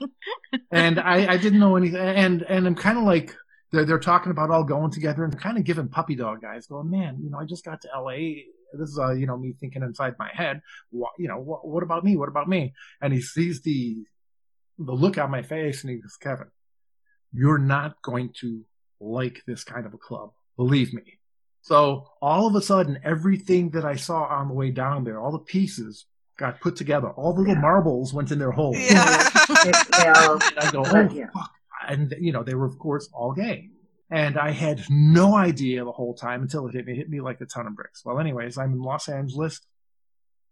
and 0.71 0.99
I, 0.99 1.33
I 1.33 1.37
didn't 1.37 1.61
know 1.61 1.77
anything. 1.77 2.01
And 2.01 2.43
and 2.43 2.67
I'm 2.67 2.75
kind 2.75 2.99
of 2.99 3.05
like 3.05 3.35
they're 3.73 3.85
they're 3.85 3.99
talking 3.99 4.31
about 4.31 4.51
all 4.51 4.65
going 4.65 4.91
together 4.91 5.25
and 5.25 5.39
kind 5.39 5.59
of 5.59 5.65
giving 5.65 5.89
puppy 5.89 6.15
dog 6.15 6.45
eyes, 6.45 6.67
going, 6.67 6.91
man, 6.91 7.19
you 7.21 7.31
know, 7.31 7.39
I 7.39 7.45
just 7.45 7.65
got 7.65 7.81
to 7.83 7.89
L.A. 7.95 8.45
This 8.73 8.91
is 8.91 8.99
uh, 8.99 9.13
you 9.13 9.27
know 9.27 9.37
me 9.37 9.55
thinking 9.59 9.83
inside 9.83 10.15
my 10.19 10.31
head, 10.33 10.63
what 10.91 11.13
you 11.19 11.29
know, 11.29 11.39
what, 11.39 11.67
what 11.67 11.83
about 11.83 12.05
me? 12.05 12.17
What 12.17 12.29
about 12.29 12.49
me? 12.49 12.75
And 13.01 13.13
he 13.13 13.21
sees 13.21 13.63
the 13.63 14.05
the 14.79 14.93
look 14.93 15.19
on 15.19 15.31
my 15.31 15.43
face, 15.43 15.83
and 15.83 15.91
he 15.91 15.97
goes, 15.97 16.17
Kevin, 16.17 16.49
you're 17.33 17.59
not 17.59 18.01
going 18.03 18.33
to 18.41 18.65
like 19.01 19.43
this 19.47 19.65
kind 19.65 19.87
of 19.87 19.95
a 19.95 19.99
club, 19.99 20.31
believe 20.57 20.93
me. 20.93 21.19
So 21.67 22.07
all 22.23 22.47
of 22.47 22.55
a 22.55 22.61
sudden, 22.63 23.01
everything 23.03 23.71
that 23.71 23.85
I 23.85 23.97
saw 23.97 24.23
on 24.27 24.47
the 24.47 24.55
way 24.55 24.71
down 24.71 25.03
there, 25.03 25.19
all 25.19 25.33
the 25.33 25.41
pieces 25.41 26.07
got 26.39 26.61
put 26.61 26.77
together. 26.77 27.11
All 27.11 27.33
the 27.33 27.41
little 27.41 27.57
yeah. 27.57 27.61
marbles 27.61 28.15
went 28.15 28.31
in 28.31 28.39
their 28.39 28.53
holes. 28.53 28.77
Yeah. 28.89 30.39
I 30.59 30.71
go, 30.73 30.85
oh, 30.87 31.09
yeah. 31.13 31.27
fuck. 31.35 31.51
And, 31.89 32.15
you 32.21 32.31
know, 32.31 32.45
they 32.45 32.55
were, 32.55 32.67
of 32.67 32.79
course, 32.79 33.09
all 33.13 33.33
gay. 33.33 33.71
And 34.11 34.39
I 34.39 34.51
had 34.51 34.85
no 34.89 35.35
idea 35.35 35.85
the 35.85 35.91
whole 35.91 36.15
time 36.15 36.43
until 36.43 36.69
it 36.69 36.75
hit 36.75 36.87
me, 36.87 36.93
it 36.93 36.97
hit 36.97 37.11
me 37.11 37.21
like 37.21 37.41
a 37.41 37.47
ton 37.47 37.67
of 37.67 37.75
bricks. 37.75 38.05
Well, 38.05 38.21
anyways, 38.21 38.59
I'm 38.59 38.73
in 38.73 38.83
Los 38.83 39.09
Angeles. 39.09 39.61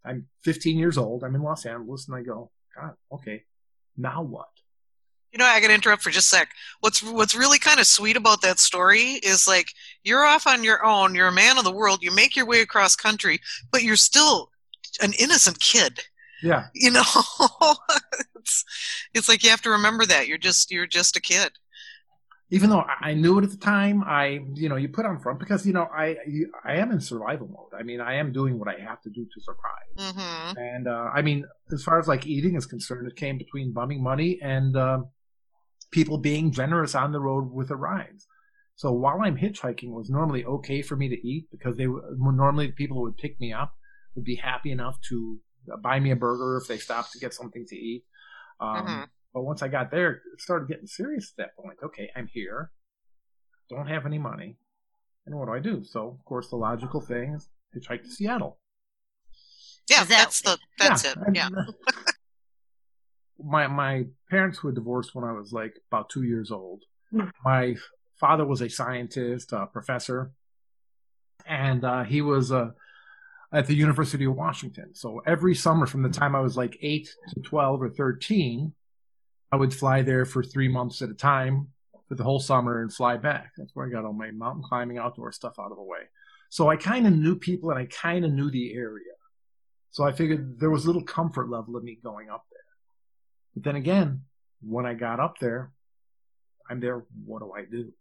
I'm 0.04 0.26
15 0.42 0.78
years 0.78 0.98
old. 0.98 1.22
I'm 1.22 1.34
in 1.36 1.42
Los 1.42 1.64
Angeles 1.64 2.08
and 2.08 2.16
I 2.16 2.22
go, 2.22 2.50
God, 2.76 2.94
okay, 3.12 3.44
now 3.96 4.22
what? 4.22 4.48
You 5.34 5.38
know, 5.38 5.46
I 5.46 5.60
got 5.60 5.66
to 5.66 5.74
interrupt 5.74 6.02
for 6.02 6.10
just 6.10 6.32
a 6.32 6.36
sec. 6.36 6.50
What's 6.78 7.02
what's 7.02 7.34
really 7.34 7.58
kind 7.58 7.80
of 7.80 7.86
sweet 7.86 8.16
about 8.16 8.40
that 8.42 8.60
story 8.60 9.18
is 9.24 9.48
like 9.48 9.66
you're 10.04 10.24
off 10.24 10.46
on 10.46 10.62
your 10.62 10.84
own. 10.84 11.16
You're 11.16 11.26
a 11.26 11.32
man 11.32 11.58
of 11.58 11.64
the 11.64 11.72
world. 11.72 12.04
You 12.04 12.14
make 12.14 12.36
your 12.36 12.46
way 12.46 12.60
across 12.60 12.94
country, 12.94 13.40
but 13.72 13.82
you're 13.82 13.96
still 13.96 14.52
an 15.02 15.12
innocent 15.18 15.58
kid. 15.58 15.98
Yeah. 16.40 16.66
You 16.72 16.92
know, 16.92 17.02
it's 18.36 18.64
it's 19.12 19.28
like 19.28 19.42
you 19.42 19.50
have 19.50 19.62
to 19.62 19.70
remember 19.70 20.06
that 20.06 20.28
you're 20.28 20.38
just 20.38 20.70
you're 20.70 20.86
just 20.86 21.16
a 21.16 21.20
kid. 21.20 21.50
Even 22.50 22.70
though 22.70 22.84
I 23.00 23.14
knew 23.14 23.36
it 23.38 23.42
at 23.42 23.50
the 23.50 23.56
time, 23.56 24.04
I 24.04 24.38
you 24.54 24.68
know 24.68 24.76
you 24.76 24.88
put 24.88 25.04
on 25.04 25.18
front 25.18 25.40
because 25.40 25.66
you 25.66 25.72
know 25.72 25.88
I 25.92 26.16
I 26.64 26.74
am 26.74 26.92
in 26.92 27.00
survival 27.00 27.48
mode. 27.48 27.76
I 27.76 27.82
mean 27.82 28.00
I 28.00 28.14
am 28.14 28.30
doing 28.30 28.56
what 28.56 28.68
I 28.68 28.78
have 28.80 29.02
to 29.02 29.10
do 29.10 29.24
to 29.24 29.40
survive. 29.40 30.14
Mm-hmm. 30.14 30.58
And 30.58 30.86
uh, 30.86 31.10
I 31.12 31.22
mean 31.22 31.44
as 31.72 31.82
far 31.82 31.98
as 31.98 32.06
like 32.06 32.24
eating 32.24 32.54
is 32.54 32.66
concerned, 32.66 33.08
it 33.08 33.16
came 33.16 33.36
between 33.36 33.72
bumming 33.72 34.00
money 34.00 34.38
and 34.40 34.76
uh, 34.76 34.98
people 35.94 36.18
being 36.18 36.50
generous 36.50 36.96
on 36.96 37.12
the 37.12 37.20
road 37.20 37.52
with 37.52 37.68
the 37.68 37.76
rides. 37.76 38.26
So 38.74 38.90
while 38.90 39.20
I'm 39.22 39.36
hitchhiking, 39.36 39.84
it 39.84 40.00
was 40.00 40.10
normally 40.10 40.44
okay 40.44 40.82
for 40.82 40.96
me 40.96 41.08
to 41.08 41.26
eat 41.26 41.46
because 41.52 41.76
they 41.76 41.86
normally 41.86 42.66
the 42.66 42.72
people 42.72 42.96
who 42.96 43.04
would 43.04 43.16
pick 43.16 43.40
me 43.40 43.52
up 43.52 43.72
would 44.16 44.24
be 44.24 44.34
happy 44.34 44.72
enough 44.72 45.00
to 45.08 45.38
buy 45.80 46.00
me 46.00 46.10
a 46.10 46.16
burger 46.16 46.58
if 46.60 46.66
they 46.66 46.78
stopped 46.78 47.12
to 47.12 47.20
get 47.20 47.32
something 47.32 47.64
to 47.68 47.76
eat. 47.76 48.04
Um, 48.58 48.76
mm-hmm. 48.76 49.02
But 49.32 49.42
once 49.44 49.62
I 49.62 49.68
got 49.68 49.92
there, 49.92 50.10
it 50.10 50.20
started 50.38 50.68
getting 50.68 50.88
serious 50.88 51.32
at 51.32 51.44
that 51.44 51.56
point. 51.56 51.78
Okay, 51.84 52.10
I'm 52.16 52.26
here, 52.26 52.72
don't 53.70 53.86
have 53.86 54.04
any 54.04 54.18
money, 54.18 54.56
and 55.26 55.36
what 55.36 55.46
do 55.46 55.52
I 55.52 55.60
do? 55.60 55.84
So, 55.84 56.08
of 56.08 56.24
course, 56.24 56.50
the 56.50 56.56
logical 56.56 57.00
thing 57.00 57.34
is 57.36 57.48
hitchhike 57.76 58.02
to 58.02 58.10
Seattle. 58.10 58.58
Yeah, 59.88 60.02
that's 60.04 60.40
the 60.42 60.58
that's 60.78 61.04
yeah, 61.04 61.12
it. 61.12 61.18
Yeah. 61.34 61.48
my 63.42 63.66
my 63.66 64.06
parents 64.30 64.62
were 64.62 64.72
divorced 64.72 65.14
when 65.14 65.24
I 65.24 65.32
was 65.32 65.52
like 65.52 65.74
about 65.90 66.10
two 66.10 66.22
years 66.22 66.50
old. 66.50 66.82
Mm. 67.12 67.30
My 67.44 67.76
father 68.16 68.44
was 68.44 68.60
a 68.60 68.68
scientist, 68.68 69.52
a 69.52 69.66
professor, 69.66 70.32
and 71.46 71.84
uh, 71.84 72.04
he 72.04 72.20
was 72.20 72.50
a 72.50 72.74
at 73.52 73.66
the 73.66 73.74
University 73.74 74.24
of 74.24 74.34
Washington. 74.34 74.94
So 74.94 75.22
every 75.26 75.54
summer 75.54 75.86
from 75.86 76.02
the 76.02 76.08
time 76.08 76.34
I 76.34 76.40
was 76.40 76.56
like 76.56 76.76
8 76.82 77.08
to 77.34 77.40
12 77.40 77.82
or 77.82 77.88
13, 77.88 78.72
I 79.52 79.56
would 79.56 79.72
fly 79.72 80.02
there 80.02 80.24
for 80.24 80.42
three 80.42 80.66
months 80.66 81.00
at 81.02 81.10
a 81.10 81.14
time 81.14 81.68
for 82.08 82.16
the 82.16 82.24
whole 82.24 82.40
summer 82.40 82.82
and 82.82 82.92
fly 82.92 83.16
back. 83.16 83.52
That's 83.56 83.70
where 83.74 83.86
I 83.86 83.90
got 83.90 84.04
all 84.04 84.12
my 84.12 84.32
mountain 84.32 84.64
climbing 84.64 84.98
outdoor 84.98 85.30
stuff 85.30 85.54
out 85.60 85.70
of 85.70 85.76
the 85.76 85.84
way. 85.84 86.00
So 86.50 86.68
I 86.68 86.76
kind 86.76 87.06
of 87.06 87.12
knew 87.12 87.36
people 87.36 87.70
and 87.70 87.78
I 87.78 87.86
kind 87.86 88.24
of 88.24 88.32
knew 88.32 88.50
the 88.50 88.74
area. 88.74 89.12
So 89.92 90.02
I 90.02 90.10
figured 90.10 90.58
there 90.58 90.70
was 90.70 90.84
a 90.84 90.86
little 90.88 91.04
comfort 91.04 91.48
level 91.48 91.76
of 91.76 91.84
me 91.84 91.98
going 92.02 92.30
up 92.30 92.44
there. 92.50 92.53
But 93.54 93.64
then 93.64 93.76
again, 93.76 94.22
when 94.62 94.86
I 94.86 94.94
got 94.94 95.20
up 95.20 95.38
there, 95.40 95.72
I'm 96.68 96.80
there. 96.80 97.04
What 97.24 97.40
do 97.40 97.52
I 97.52 97.64
do? 97.64 97.92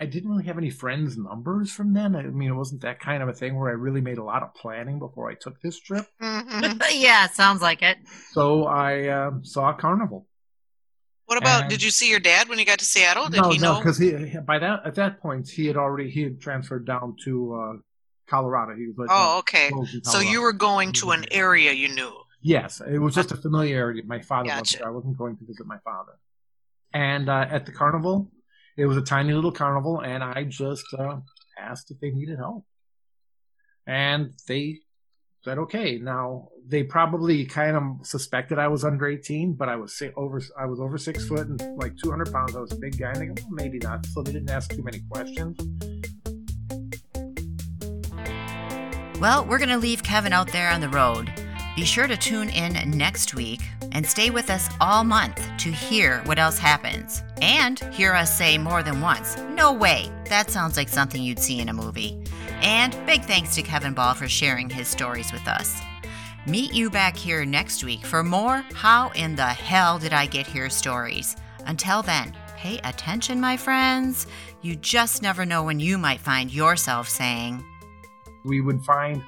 I 0.00 0.06
didn't 0.06 0.30
really 0.30 0.44
have 0.44 0.58
any 0.58 0.70
friends' 0.70 1.16
numbers 1.16 1.70
from 1.70 1.94
then. 1.94 2.16
I 2.16 2.22
mean, 2.24 2.50
it 2.50 2.54
wasn't 2.54 2.82
that 2.82 2.98
kind 2.98 3.22
of 3.22 3.28
a 3.28 3.32
thing 3.32 3.56
where 3.56 3.70
I 3.70 3.74
really 3.74 4.00
made 4.00 4.18
a 4.18 4.24
lot 4.24 4.42
of 4.42 4.52
planning 4.54 4.98
before 4.98 5.30
I 5.30 5.34
took 5.34 5.60
this 5.60 5.78
trip. 5.78 6.06
Mm-hmm. 6.20 6.80
yeah, 6.92 7.28
sounds 7.28 7.62
like 7.62 7.82
it. 7.82 7.98
So 8.32 8.64
I 8.64 9.08
uh, 9.08 9.30
saw 9.42 9.72
Carnival. 9.72 10.26
What 11.26 11.38
about? 11.38 11.62
And, 11.62 11.70
did 11.70 11.82
you 11.82 11.90
see 11.90 12.10
your 12.10 12.20
dad 12.20 12.48
when 12.48 12.58
you 12.58 12.66
got 12.66 12.80
to 12.80 12.84
Seattle? 12.84 13.28
Did 13.28 13.40
no, 13.40 13.50
he 13.50 13.58
no, 13.58 13.78
because 13.78 13.96
he 13.96 14.12
by 14.46 14.58
that 14.58 14.80
at 14.84 14.94
that 14.96 15.20
point 15.20 15.48
he 15.48 15.66
had 15.66 15.76
already 15.76 16.10
he 16.10 16.22
had 16.22 16.38
transferred 16.38 16.86
down 16.86 17.16
to 17.24 17.54
uh, 17.54 17.72
Colorado. 18.28 18.76
He 18.76 18.86
was 18.86 18.96
like, 18.98 19.08
oh, 19.10 19.38
okay. 19.38 19.70
So 20.02 20.20
you 20.20 20.42
were 20.42 20.52
going 20.52 20.92
to 20.94 21.12
an 21.12 21.24
area 21.30 21.72
you 21.72 21.88
knew. 21.88 22.12
Yes, 22.46 22.82
it 22.86 22.98
was 22.98 23.14
just 23.14 23.32
a 23.32 23.36
familiarity. 23.36 24.02
My 24.02 24.20
father 24.20 24.48
gotcha. 24.48 24.58
wasn't. 24.60 24.82
I 24.84 24.90
wasn't 24.90 25.16
going 25.16 25.38
to 25.38 25.44
visit 25.46 25.66
my 25.66 25.78
father. 25.78 26.12
And 26.92 27.30
uh, 27.30 27.46
at 27.50 27.64
the 27.64 27.72
carnival, 27.72 28.30
it 28.76 28.84
was 28.84 28.98
a 28.98 29.02
tiny 29.02 29.32
little 29.32 29.50
carnival, 29.50 30.00
and 30.00 30.22
I 30.22 30.44
just 30.44 30.84
uh, 30.92 31.16
asked 31.58 31.90
if 31.90 31.98
they 32.00 32.10
needed 32.10 32.36
help, 32.38 32.66
and 33.86 34.34
they 34.46 34.80
said 35.42 35.56
okay. 35.56 35.96
Now 35.96 36.50
they 36.68 36.82
probably 36.82 37.46
kind 37.46 37.78
of 37.78 38.06
suspected 38.06 38.58
I 38.58 38.68
was 38.68 38.84
under 38.84 39.06
eighteen, 39.06 39.54
but 39.54 39.70
I 39.70 39.76
was 39.76 40.02
over 40.14 40.42
I 40.58 40.66
was 40.66 40.80
over 40.80 40.98
six 40.98 41.26
foot 41.26 41.46
and 41.48 41.78
like 41.80 41.96
two 41.96 42.10
hundred 42.10 42.30
pounds. 42.30 42.54
I 42.54 42.60
was 42.60 42.72
a 42.72 42.76
big 42.76 42.98
guy, 42.98 43.12
and 43.12 43.20
they 43.22 43.26
go, 43.26 43.34
well, 43.42 43.52
maybe 43.52 43.78
not. 43.78 44.04
So 44.04 44.22
they 44.22 44.32
didn't 44.32 44.50
ask 44.50 44.70
too 44.70 44.82
many 44.82 45.00
questions. 45.10 45.56
Well, 49.18 49.46
we're 49.46 49.58
going 49.58 49.70
to 49.70 49.78
leave 49.78 50.02
Kevin 50.02 50.34
out 50.34 50.48
there 50.52 50.70
on 50.70 50.82
the 50.82 50.90
road. 50.90 51.32
Be 51.76 51.84
sure 51.84 52.06
to 52.06 52.16
tune 52.16 52.50
in 52.50 52.96
next 52.96 53.34
week 53.34 53.60
and 53.90 54.06
stay 54.06 54.30
with 54.30 54.48
us 54.48 54.68
all 54.80 55.02
month 55.02 55.40
to 55.58 55.72
hear 55.72 56.20
what 56.24 56.38
else 56.38 56.56
happens 56.56 57.24
and 57.42 57.80
hear 57.92 58.14
us 58.14 58.36
say 58.36 58.56
more 58.58 58.84
than 58.84 59.00
once, 59.00 59.36
No 59.50 59.72
way, 59.72 60.08
that 60.28 60.50
sounds 60.50 60.76
like 60.76 60.88
something 60.88 61.20
you'd 61.20 61.40
see 61.40 61.58
in 61.58 61.68
a 61.68 61.72
movie. 61.72 62.22
And 62.62 62.96
big 63.06 63.24
thanks 63.24 63.56
to 63.56 63.62
Kevin 63.62 63.92
Ball 63.92 64.14
for 64.14 64.28
sharing 64.28 64.70
his 64.70 64.86
stories 64.86 65.32
with 65.32 65.48
us. 65.48 65.80
Meet 66.46 66.72
you 66.74 66.90
back 66.90 67.16
here 67.16 67.44
next 67.44 67.82
week 67.82 68.04
for 68.04 68.22
more 68.22 68.64
How 68.74 69.10
in 69.16 69.34
the 69.34 69.44
Hell 69.44 69.98
Did 69.98 70.12
I 70.12 70.26
Get 70.26 70.46
Here 70.46 70.70
stories. 70.70 71.34
Until 71.66 72.02
then, 72.02 72.36
pay 72.56 72.78
attention, 72.84 73.40
my 73.40 73.56
friends. 73.56 74.28
You 74.62 74.76
just 74.76 75.22
never 75.22 75.44
know 75.44 75.64
when 75.64 75.80
you 75.80 75.98
might 75.98 76.20
find 76.20 76.52
yourself 76.52 77.08
saying, 77.08 77.64
We 78.44 78.60
would 78.60 78.84
find 78.84 79.24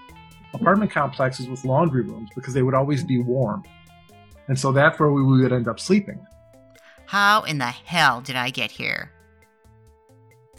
apartment 0.56 0.90
complexes 0.90 1.48
with 1.48 1.64
laundry 1.64 2.02
rooms 2.02 2.30
because 2.34 2.54
they 2.54 2.62
would 2.62 2.74
always 2.74 3.04
be 3.04 3.18
warm. 3.18 3.62
And 4.48 4.58
so 4.58 4.72
that's 4.72 4.98
where 4.98 5.10
we 5.10 5.22
would 5.22 5.52
end 5.52 5.68
up 5.68 5.80
sleeping. 5.80 6.24
How 7.06 7.42
in 7.42 7.58
the 7.58 7.66
hell 7.66 8.20
did 8.20 8.36
I 8.36 8.50
get 8.50 8.72
here? 8.72 9.12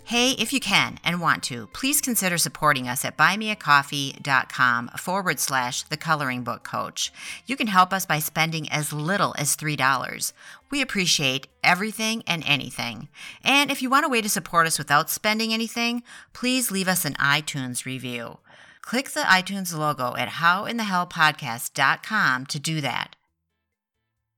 Hey, 0.08 0.32
if 0.32 0.54
you 0.54 0.62
can 0.62 1.00
and 1.04 1.20
want 1.20 1.44
to, 1.44 1.68
please 1.74 2.00
consider 2.00 2.38
supporting 2.38 2.88
us 2.88 3.04
at 3.04 3.18
buymeacoffee.com 3.18 4.88
forward 4.98 5.38
slash 5.38 5.84
the 5.84 5.98
coloring 5.98 6.46
book 6.46 6.64
coach. 6.64 7.12
You 7.46 7.58
can 7.58 7.68
help 7.68 7.92
us 7.92 8.06
by 8.06 8.20
spending 8.20 8.70
as 8.70 8.94
little 8.94 9.36
as 9.38 9.58
$3. 9.58 10.32
We 10.72 10.82
appreciate 10.82 11.48
everything 11.62 12.24
and 12.26 12.42
anything. 12.48 13.10
And 13.44 13.70
if 13.70 13.82
you 13.82 13.90
want 13.90 14.06
a 14.06 14.10
way 14.10 14.22
to 14.22 14.30
support 14.30 14.66
us 14.66 14.78
without 14.78 15.10
spending 15.10 15.54
anything, 15.54 16.04
please 16.32 16.72
leave 16.72 16.88
us 16.88 17.04
an 17.04 17.16
iTunes 17.16 17.84
review. 17.84 18.38
Click 18.88 19.10
the 19.10 19.24
iTunes 19.24 19.78
logo 19.78 20.16
at 20.16 20.30
howinthehellpodcast.com 20.30 22.46
to 22.46 22.58
do 22.58 22.80
that. 22.80 23.18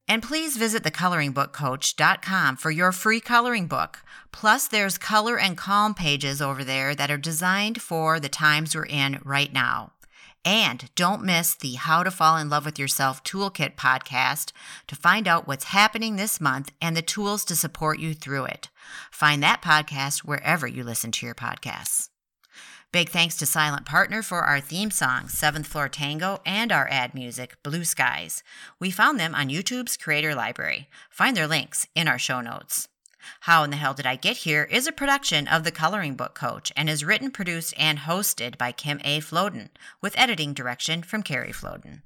And 0.07 0.23
please 0.23 0.57
visit 0.57 0.81
thecoloringbookcoach.com 0.81 2.57
for 2.57 2.71
your 2.71 2.91
free 2.91 3.19
coloring 3.19 3.67
book. 3.67 3.99
Plus, 4.31 4.67
there's 4.67 4.97
color 4.97 5.37
and 5.37 5.55
calm 5.55 5.93
pages 5.93 6.41
over 6.41 6.63
there 6.63 6.95
that 6.95 7.11
are 7.11 7.19
designed 7.19 7.79
for 7.79 8.19
the 8.19 8.27
times 8.27 8.73
we're 8.73 8.87
in 8.87 9.19
right 9.23 9.53
now. 9.53 9.91
And 10.43 10.89
don't 10.95 11.23
miss 11.23 11.53
the 11.53 11.75
How 11.75 12.01
to 12.01 12.09
Fall 12.09 12.37
in 12.37 12.49
Love 12.49 12.65
with 12.65 12.79
Yourself 12.79 13.23
Toolkit 13.23 13.75
podcast 13.75 14.51
to 14.87 14.95
find 14.95 15.27
out 15.27 15.47
what's 15.47 15.65
happening 15.65 16.15
this 16.15 16.41
month 16.41 16.71
and 16.81 16.97
the 16.97 17.03
tools 17.03 17.45
to 17.45 17.55
support 17.55 17.99
you 17.99 18.15
through 18.15 18.45
it. 18.45 18.69
Find 19.11 19.43
that 19.43 19.61
podcast 19.61 20.23
wherever 20.23 20.65
you 20.65 20.83
listen 20.83 21.11
to 21.11 21.27
your 21.27 21.35
podcasts. 21.35 22.09
Big 22.91 23.09
thanks 23.09 23.37
to 23.37 23.45
Silent 23.45 23.85
Partner 23.85 24.23
for 24.23 24.41
our 24.41 24.59
theme 24.59 24.89
song, 24.89 25.27
Seventh 25.27 25.67
Floor 25.67 25.87
Tango, 25.89 26.39
and 26.43 26.71
our 26.71 26.87
ad 26.89 27.13
music, 27.13 27.55
Blue 27.61 27.83
Skies. 27.83 28.41
We 28.79 28.89
found 28.89 29.19
them 29.19 29.35
on 29.35 29.49
YouTube's 29.49 29.95
Creator 29.95 30.33
Library. 30.33 30.89
Find 31.11 31.37
their 31.37 31.45
links 31.45 31.85
in 31.93 32.07
our 32.07 32.17
show 32.17 32.41
notes. 32.41 32.87
How 33.41 33.63
in 33.63 33.69
the 33.69 33.75
Hell 33.75 33.93
Did 33.93 34.07
I 34.07 34.15
Get 34.15 34.37
Here 34.37 34.63
is 34.63 34.87
a 34.87 34.91
production 34.91 35.47
of 35.47 35.63
The 35.63 35.71
Coloring 35.71 36.15
Book 36.15 36.33
Coach 36.33 36.71
and 36.75 36.89
is 36.89 37.05
written, 37.05 37.29
produced, 37.29 37.75
and 37.77 37.99
hosted 37.99 38.57
by 38.57 38.71
Kim 38.71 38.99
A. 39.03 39.19
Floden, 39.19 39.69
with 40.01 40.17
editing 40.17 40.55
direction 40.55 41.03
from 41.03 41.21
Carrie 41.21 41.53
Floden. 41.53 41.97